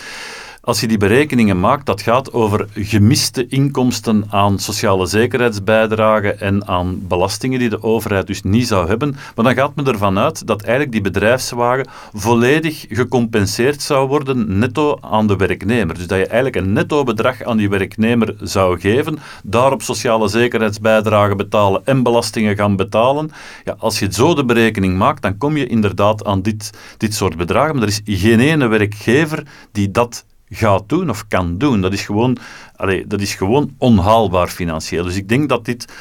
Als 0.62 0.80
je 0.80 0.86
die 0.86 0.98
berekeningen 0.98 1.60
maakt, 1.60 1.86
dat 1.86 2.02
gaat 2.02 2.32
over 2.32 2.68
gemiste 2.74 3.46
inkomsten 3.46 4.24
aan 4.28 4.58
sociale 4.58 5.06
zekerheidsbijdragen 5.06 6.40
en 6.40 6.66
aan 6.66 7.06
belastingen 7.08 7.58
die 7.58 7.68
de 7.68 7.82
overheid 7.82 8.26
dus 8.26 8.42
niet 8.42 8.66
zou 8.66 8.88
hebben. 8.88 9.16
Maar 9.34 9.44
dan 9.44 9.54
gaat 9.54 9.74
men 9.74 9.86
ervan 9.86 10.18
uit 10.18 10.46
dat 10.46 10.60
eigenlijk 10.62 10.92
die 10.92 11.00
bedrijfswagen 11.00 11.86
volledig 12.12 12.84
gecompenseerd 12.88 13.82
zou 13.82 14.08
worden 14.08 14.58
netto 14.58 14.98
aan 15.00 15.26
de 15.26 15.36
werknemer. 15.36 15.94
Dus 15.94 16.06
dat 16.06 16.18
je 16.18 16.26
eigenlijk 16.26 16.56
een 16.56 16.72
netto 16.72 17.04
bedrag 17.04 17.42
aan 17.42 17.56
die 17.56 17.68
werknemer 17.68 18.34
zou 18.40 18.80
geven, 18.80 19.18
daarop 19.42 19.82
sociale 19.82 20.28
zekerheidsbijdragen 20.28 21.36
betalen 21.36 21.82
en 21.84 22.02
belastingen 22.02 22.56
gaan 22.56 22.76
betalen. 22.76 23.30
Ja, 23.64 23.74
als 23.78 23.98
je 23.98 24.12
zo 24.12 24.34
de 24.34 24.44
berekening 24.44 24.96
maakt, 24.96 25.22
dan 25.22 25.38
kom 25.38 25.56
je 25.56 25.66
inderdaad 25.66 26.24
aan 26.24 26.42
dit, 26.42 26.70
dit 26.96 27.14
soort 27.14 27.36
bedragen. 27.36 27.74
Maar 27.74 27.82
er 27.82 27.88
is 27.88 28.20
geen 28.20 28.40
ene 28.40 28.66
werkgever 28.66 29.42
die 29.72 29.90
dat 29.90 30.24
gaat 30.50 30.88
doen 30.88 31.10
of 31.10 31.28
kan 31.28 31.58
doen. 31.58 31.80
Dat 31.80 31.92
is 31.92 32.04
gewoon, 32.04 32.36
dat 33.06 33.20
is 33.20 33.34
gewoon 33.34 33.74
onhaalbaar 33.78 34.48
financieel. 34.48 35.04
Dus 35.04 35.16
ik 35.16 35.28
denk 35.28 35.48
dat 35.48 35.64
dit 35.64 35.92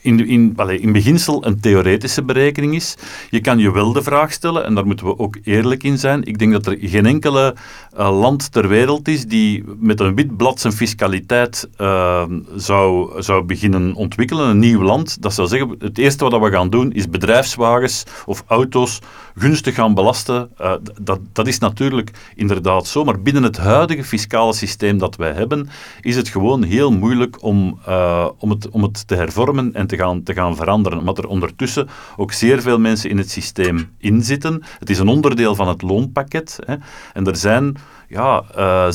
in, 0.00 0.26
in, 0.26 0.52
allez, 0.56 0.80
in 0.80 0.92
beginsel 0.92 1.46
een 1.46 1.60
theoretische 1.60 2.22
berekening 2.22 2.74
is. 2.74 2.94
Je 3.30 3.40
kan 3.40 3.58
je 3.58 3.72
wel 3.72 3.92
de 3.92 4.02
vraag 4.02 4.32
stellen, 4.32 4.64
en 4.64 4.74
daar 4.74 4.86
moeten 4.86 5.06
we 5.06 5.18
ook 5.18 5.38
eerlijk 5.44 5.82
in 5.82 5.98
zijn. 5.98 6.24
Ik 6.24 6.38
denk 6.38 6.52
dat 6.52 6.66
er 6.66 6.76
geen 6.80 7.06
enkele 7.06 7.54
uh, 7.98 8.20
land 8.20 8.52
ter 8.52 8.68
wereld 8.68 9.08
is 9.08 9.26
die 9.26 9.64
met 9.78 10.00
een 10.00 10.14
wit 10.14 10.36
blad 10.36 10.60
zijn 10.60 10.72
fiscaliteit 10.72 11.68
uh, 11.78 12.24
zou, 12.56 13.10
zou 13.22 13.42
beginnen 13.42 13.94
ontwikkelen. 13.94 14.48
Een 14.48 14.58
nieuw 14.58 14.82
land, 14.82 15.22
dat 15.22 15.34
zou 15.34 15.48
zeggen, 15.48 15.74
het 15.78 15.98
eerste 15.98 16.28
wat 16.28 16.40
we 16.40 16.50
gaan 16.50 16.70
doen 16.70 16.92
is 16.92 17.10
bedrijfswagens 17.10 18.04
of 18.26 18.44
auto's 18.46 18.98
gunstig 19.36 19.74
gaan 19.74 19.94
belasten. 19.94 20.50
Uh, 20.60 20.72
dat, 21.00 21.20
dat 21.32 21.46
is 21.46 21.58
natuurlijk 21.58 22.10
inderdaad 22.34 22.86
zo, 22.86 23.04
maar 23.04 23.20
binnen 23.20 23.42
het 23.42 23.56
huidige 23.56 24.04
fiscale 24.04 24.52
systeem 24.54 24.98
dat 24.98 25.16
wij 25.16 25.32
hebben, 25.32 25.68
is 26.00 26.16
het 26.16 26.28
gewoon 26.28 26.62
heel 26.62 26.92
moeilijk 26.92 27.42
om, 27.42 27.78
om, 28.38 28.50
het, 28.50 28.68
om 28.68 28.82
het 28.82 29.06
te 29.06 29.14
hervormen 29.14 29.74
en 29.74 29.86
te 29.88 29.96
gaan, 29.96 30.22
te 30.22 30.34
gaan 30.34 30.56
veranderen. 30.56 30.98
Omdat 30.98 31.18
er 31.18 31.26
ondertussen 31.26 31.88
ook 32.16 32.32
zeer 32.32 32.62
veel 32.62 32.78
mensen 32.78 33.10
in 33.10 33.18
het 33.18 33.30
systeem 33.30 33.90
inzitten. 33.98 34.62
Het 34.78 34.90
is 34.90 34.98
een 34.98 35.08
onderdeel 35.08 35.54
van 35.54 35.68
het 35.68 35.82
loonpakket. 35.82 36.58
Hè. 36.64 36.76
En 37.12 37.26
er 37.26 37.36
zijn 37.36 37.76
ja, 38.08 38.44
uh, 38.58 38.88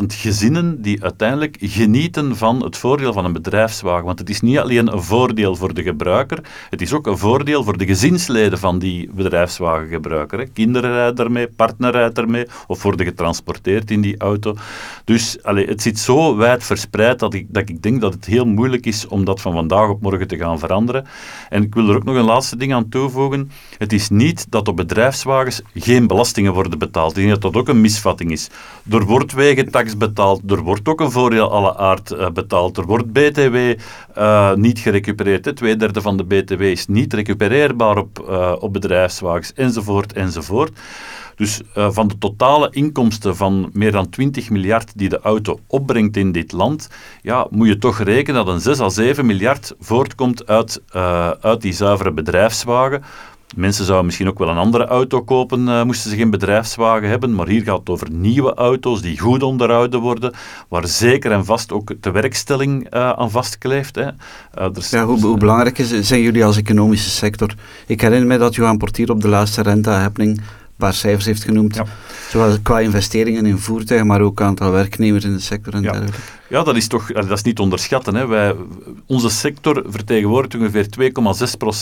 700.000 0.00 0.06
gezinnen 0.06 0.82
die 0.82 1.02
uiteindelijk 1.02 1.56
genieten 1.60 2.36
van 2.36 2.62
het 2.64 2.76
voordeel 2.76 3.12
van 3.12 3.24
een 3.24 3.32
bedrijfswagen. 3.32 4.04
Want 4.04 4.18
het 4.18 4.30
is 4.30 4.40
niet 4.40 4.58
alleen 4.58 4.92
een 4.92 5.02
voordeel 5.02 5.56
voor 5.56 5.74
de 5.74 5.82
gebruiker, 5.82 6.38
het 6.70 6.82
is 6.82 6.92
ook 6.92 7.06
een 7.06 7.18
voordeel 7.18 7.64
voor 7.64 7.78
de 7.78 7.86
gezinsleden 7.86 8.58
van 8.58 8.78
die 8.78 9.10
bedrijfswagengebruiker. 9.14 10.48
Kinderen 10.48 10.92
rijden 10.92 11.14
daarmee, 11.14 11.48
partner 11.48 11.90
rijdt 11.90 12.18
ermee, 12.18 12.46
of 12.66 12.82
worden 12.82 13.06
getransporteerd 13.06 13.90
in 13.90 14.00
die 14.00 14.18
auto. 14.18 14.54
Dus 15.04 15.42
allee, 15.42 15.66
het 15.66 15.82
zit 15.82 15.98
zo 15.98 16.36
wijd 16.36 16.64
verspreid 16.64 17.18
dat 17.18 17.34
ik, 17.34 17.46
dat 17.48 17.68
ik 17.68 17.82
denk 17.82 18.00
dat 18.00 18.14
het 18.14 18.24
heel 18.24 18.46
moeilijk 18.46 18.86
is 18.86 19.06
om 19.06 19.24
dat 19.24 19.40
van 19.40 19.52
vandaag 19.52 19.88
op 19.88 20.02
morgen 20.02 20.28
te 20.28 20.36
gaan 20.36 20.58
veranderen. 20.58 21.06
En 21.48 21.62
ik 21.62 21.74
wil 21.74 21.88
er 21.88 21.96
ook 21.96 22.04
nog 22.04 22.16
een 22.16 22.24
laatste 22.24 22.56
ding 22.56 22.74
aan 22.74 22.88
toevoegen. 22.88 23.50
Het 23.78 23.92
is 23.92 24.08
niet 24.08 24.46
dat 24.50 24.68
op 24.68 24.76
bedrijfswagens 24.76 25.62
geen 25.74 26.06
belastingen 26.06 26.52
worden 26.52 26.78
betaald. 26.78 27.10
Ik 27.10 27.16
denk 27.16 27.28
dat 27.28 27.52
dat 27.52 27.56
ook 27.56 27.68
een 27.68 27.80
misvatting 27.80 28.21
is. 28.30 28.50
Er 28.90 29.04
wordt 29.04 29.32
wegentax 29.32 29.96
betaald, 29.96 30.50
er 30.50 30.62
wordt 30.62 30.88
ook 30.88 31.00
een 31.00 31.10
voordeel 31.10 31.50
alle 31.50 31.76
aard 31.76 32.10
uh, 32.10 32.30
betaald, 32.30 32.76
er 32.76 32.86
wordt 32.86 33.12
BTW 33.12 33.56
eh, 34.14 34.54
niet 34.54 34.78
gerecupereerd. 34.78 35.56
Twee 35.56 35.76
derde 35.76 36.00
van 36.00 36.16
de 36.16 36.24
BTW 36.24 36.60
is 36.60 36.86
niet 36.86 37.12
recupereerbaar 37.12 37.96
op, 37.96 38.26
uh, 38.28 38.52
op 38.58 38.72
bedrijfswagens, 38.72 39.52
enzovoort, 39.52 40.12
enzovoort. 40.12 40.78
Dus 41.36 41.60
van 41.74 42.08
de 42.08 42.18
totale 42.18 42.68
inkomsten 42.70 43.36
van 43.36 43.70
meer 43.72 43.92
dan 43.92 44.10
20 44.10 44.50
miljard 44.50 44.92
die 44.94 45.08
de 45.08 45.20
auto 45.20 45.58
opbrengt 45.66 46.16
in 46.16 46.32
dit 46.32 46.52
land, 46.52 46.88
ja, 47.22 47.46
moet 47.50 47.66
je 47.66 47.78
toch 47.78 47.98
rekenen 47.98 48.44
dat 48.44 48.54
een 48.54 48.60
6 48.60 48.80
à 48.80 48.88
7 48.88 49.26
miljard 49.26 49.74
voortkomt 49.80 50.46
uit, 50.46 50.82
uit 51.40 51.60
die 51.60 51.72
zuivere 51.72 52.12
bedrijfswagen. 52.12 53.02
Mensen 53.56 53.84
zouden 53.84 54.06
misschien 54.06 54.28
ook 54.28 54.38
wel 54.38 54.48
een 54.48 54.56
andere 54.56 54.86
auto 54.86 55.22
kopen, 55.22 55.60
uh, 55.60 55.82
moesten 55.82 56.10
ze 56.10 56.16
geen 56.16 56.30
bedrijfswagen 56.30 57.08
hebben. 57.08 57.34
Maar 57.34 57.46
hier 57.46 57.62
gaat 57.62 57.78
het 57.78 57.90
over 57.90 58.10
nieuwe 58.10 58.54
auto's 58.54 59.02
die 59.02 59.18
goed 59.18 59.42
onderhouden 59.42 60.00
worden, 60.00 60.32
waar 60.68 60.86
zeker 60.86 61.32
en 61.32 61.44
vast 61.44 61.72
ook 61.72 61.92
de 62.00 62.10
werkstelling 62.10 62.94
uh, 62.94 63.10
aan 63.10 63.30
vastkleeft. 63.30 63.94
Hè. 63.94 64.08
Ja, 64.90 65.04
hoe, 65.04 65.20
hoe, 65.20 65.38
belangrijk 65.38 65.80
zijn 66.00 66.22
jullie 66.22 66.44
als 66.44 66.56
economische 66.56 67.10
sector? 67.10 67.54
Ik 67.86 68.00
herinner 68.00 68.28
me 68.28 68.38
dat 68.38 68.54
Johan 68.54 68.78
Portier 68.78 69.10
op 69.10 69.20
de 69.20 69.28
laatste 69.28 69.62
renta-happening 69.62 70.40
paar 70.84 70.94
cijfers 70.94 71.24
heeft 71.24 71.44
genoemd. 71.44 71.74
Ja. 71.74 71.84
Zowel 72.30 72.58
qua 72.62 72.80
investeringen 72.80 73.46
in 73.46 73.58
voertuigen, 73.58 74.08
maar 74.08 74.20
ook 74.20 74.40
aantal 74.40 74.70
werknemers 74.70 75.24
in 75.24 75.32
de 75.32 75.40
sector 75.40 75.74
en 75.74 75.82
ja. 75.82 75.92
dergelijke. 75.92 76.20
Ja, 76.48 76.62
dat 76.62 76.76
is 76.76 76.86
toch 76.86 77.06
dat 77.12 77.30
is 77.30 77.42
niet 77.42 77.58
onderschatten. 77.58 78.14
Hè. 78.14 78.26
Wij, 78.26 78.54
onze 79.06 79.30
sector 79.30 79.84
vertegenwoordigt 79.86 80.54
ongeveer 80.54 80.86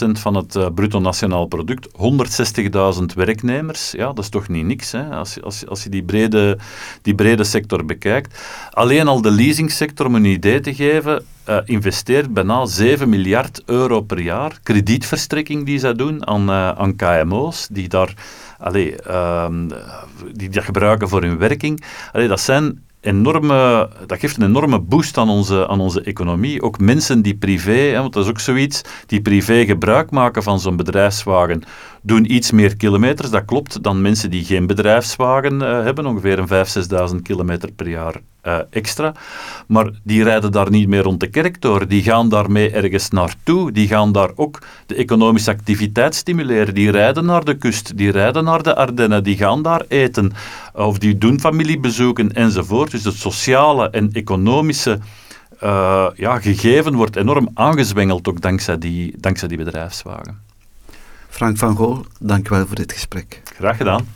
2,6% 0.06 0.10
van 0.12 0.34
het 0.34 0.54
uh, 0.54 0.66
bruto 0.74 1.00
nationaal 1.00 1.46
product. 1.46 1.88
160.000 1.88 3.04
werknemers. 3.14 3.90
Ja, 3.90 4.06
dat 4.06 4.18
is 4.18 4.28
toch 4.28 4.48
niet 4.48 4.64
niks 4.64 4.92
hè, 4.92 5.04
als, 5.08 5.42
als, 5.42 5.66
als 5.66 5.82
je 5.82 5.88
die 5.88 6.02
brede, 6.02 6.58
die 7.02 7.14
brede 7.14 7.44
sector 7.44 7.84
bekijkt. 7.84 8.38
Alleen 8.70 9.08
al 9.08 9.20
de 9.22 9.30
leasingsector, 9.30 10.06
om 10.06 10.14
een 10.14 10.24
idee 10.24 10.60
te 10.60 10.74
geven, 10.74 11.24
uh, 11.48 11.56
investeert 11.64 12.32
bijna 12.34 12.66
7 12.66 13.08
miljard 13.08 13.62
euro 13.66 14.00
per 14.00 14.20
jaar. 14.20 14.58
Kredietverstrekking 14.62 15.66
die 15.66 15.78
zij 15.78 15.94
doen 15.94 16.26
aan, 16.26 16.48
uh, 16.48 16.68
aan 16.70 16.96
KMO's, 16.96 17.68
die 17.70 17.88
daar 17.88 18.14
allee, 18.60 18.94
uh, 19.06 19.46
die 20.32 20.48
dat 20.48 20.64
gebruiken 20.64 21.08
voor 21.08 21.22
hun 21.22 21.38
werking. 21.38 21.84
Allee, 22.12 22.28
dat 22.28 22.40
zijn 22.40 22.82
enorme, 23.00 23.88
dat 24.06 24.18
geeft 24.18 24.36
een 24.36 24.48
enorme 24.48 24.78
boost 24.78 25.18
aan 25.18 25.28
onze, 25.28 25.68
aan 25.68 25.80
onze 25.80 26.02
economie. 26.02 26.62
Ook 26.62 26.78
mensen 26.78 27.22
die 27.22 27.36
privé, 27.36 27.72
hè, 27.72 28.00
want 28.00 28.12
dat 28.12 28.24
is 28.24 28.30
ook 28.30 28.40
zoiets, 28.40 28.82
die 29.06 29.22
privé 29.22 29.64
gebruik 29.64 30.10
maken 30.10 30.42
van 30.42 30.60
zo'n 30.60 30.76
bedrijfswagen, 30.76 31.62
doen 32.02 32.32
iets 32.34 32.50
meer 32.50 32.76
kilometers, 32.76 33.30
dat 33.30 33.44
klopt, 33.44 33.82
dan 33.82 34.00
mensen 34.00 34.30
die 34.30 34.44
geen 34.44 34.66
bedrijfswagen 34.66 35.54
uh, 35.54 35.82
hebben, 35.82 36.06
ongeveer 36.06 36.38
een 36.38 36.66
5.000, 37.08 37.14
6.000 37.14 37.22
kilometer 37.22 37.72
per 37.72 37.88
jaar 37.88 38.14
uh, 38.46 38.58
extra. 38.70 39.14
Maar 39.66 39.90
die 40.02 40.22
rijden 40.22 40.52
daar 40.52 40.70
niet 40.70 40.88
meer 40.88 41.02
rond 41.02 41.20
de 41.20 41.26
kerk 41.26 41.60
door, 41.60 41.88
die 41.88 42.02
gaan 42.02 42.28
daarmee 42.28 42.70
ergens 42.70 43.10
naartoe, 43.10 43.72
die 43.72 43.88
gaan 43.88 44.12
daar 44.12 44.30
ook 44.34 44.58
de 44.86 44.94
economische 44.94 45.50
activiteit 45.50 46.14
stimuleren, 46.14 46.74
die 46.74 46.90
rijden 46.90 47.24
naar 47.24 47.44
de 47.44 47.56
kust, 47.56 47.96
die 47.96 48.10
rijden 48.10 48.44
naar 48.44 48.62
de 48.62 48.76
Ardennen, 48.76 49.24
die 49.24 49.36
gaan 49.36 49.62
daar 49.62 49.84
eten, 49.88 50.32
of 50.74 50.98
die 50.98 51.18
doen 51.18 51.40
familiebezoeken 51.40 52.32
enzovoort. 52.32 52.90
Dus 52.90 53.04
het 53.04 53.16
sociale 53.16 53.90
en 53.90 54.12
economische 54.12 54.98
ja, 56.14 56.38
gegeven 56.40 56.94
wordt 56.94 57.16
enorm 57.16 57.48
aangezwengeld 57.54 58.28
ook 58.28 58.40
dankzij 58.40 58.78
die, 58.78 59.14
dankzij 59.18 59.48
die 59.48 59.56
bedrijfswagen. 59.56 60.49
Frank 61.30 61.56
van 61.56 61.76
Gool, 61.76 62.04
dankjewel 62.18 62.66
voor 62.66 62.76
dit 62.76 62.92
gesprek. 62.92 63.42
Graag 63.54 63.76
gedaan. 63.76 64.06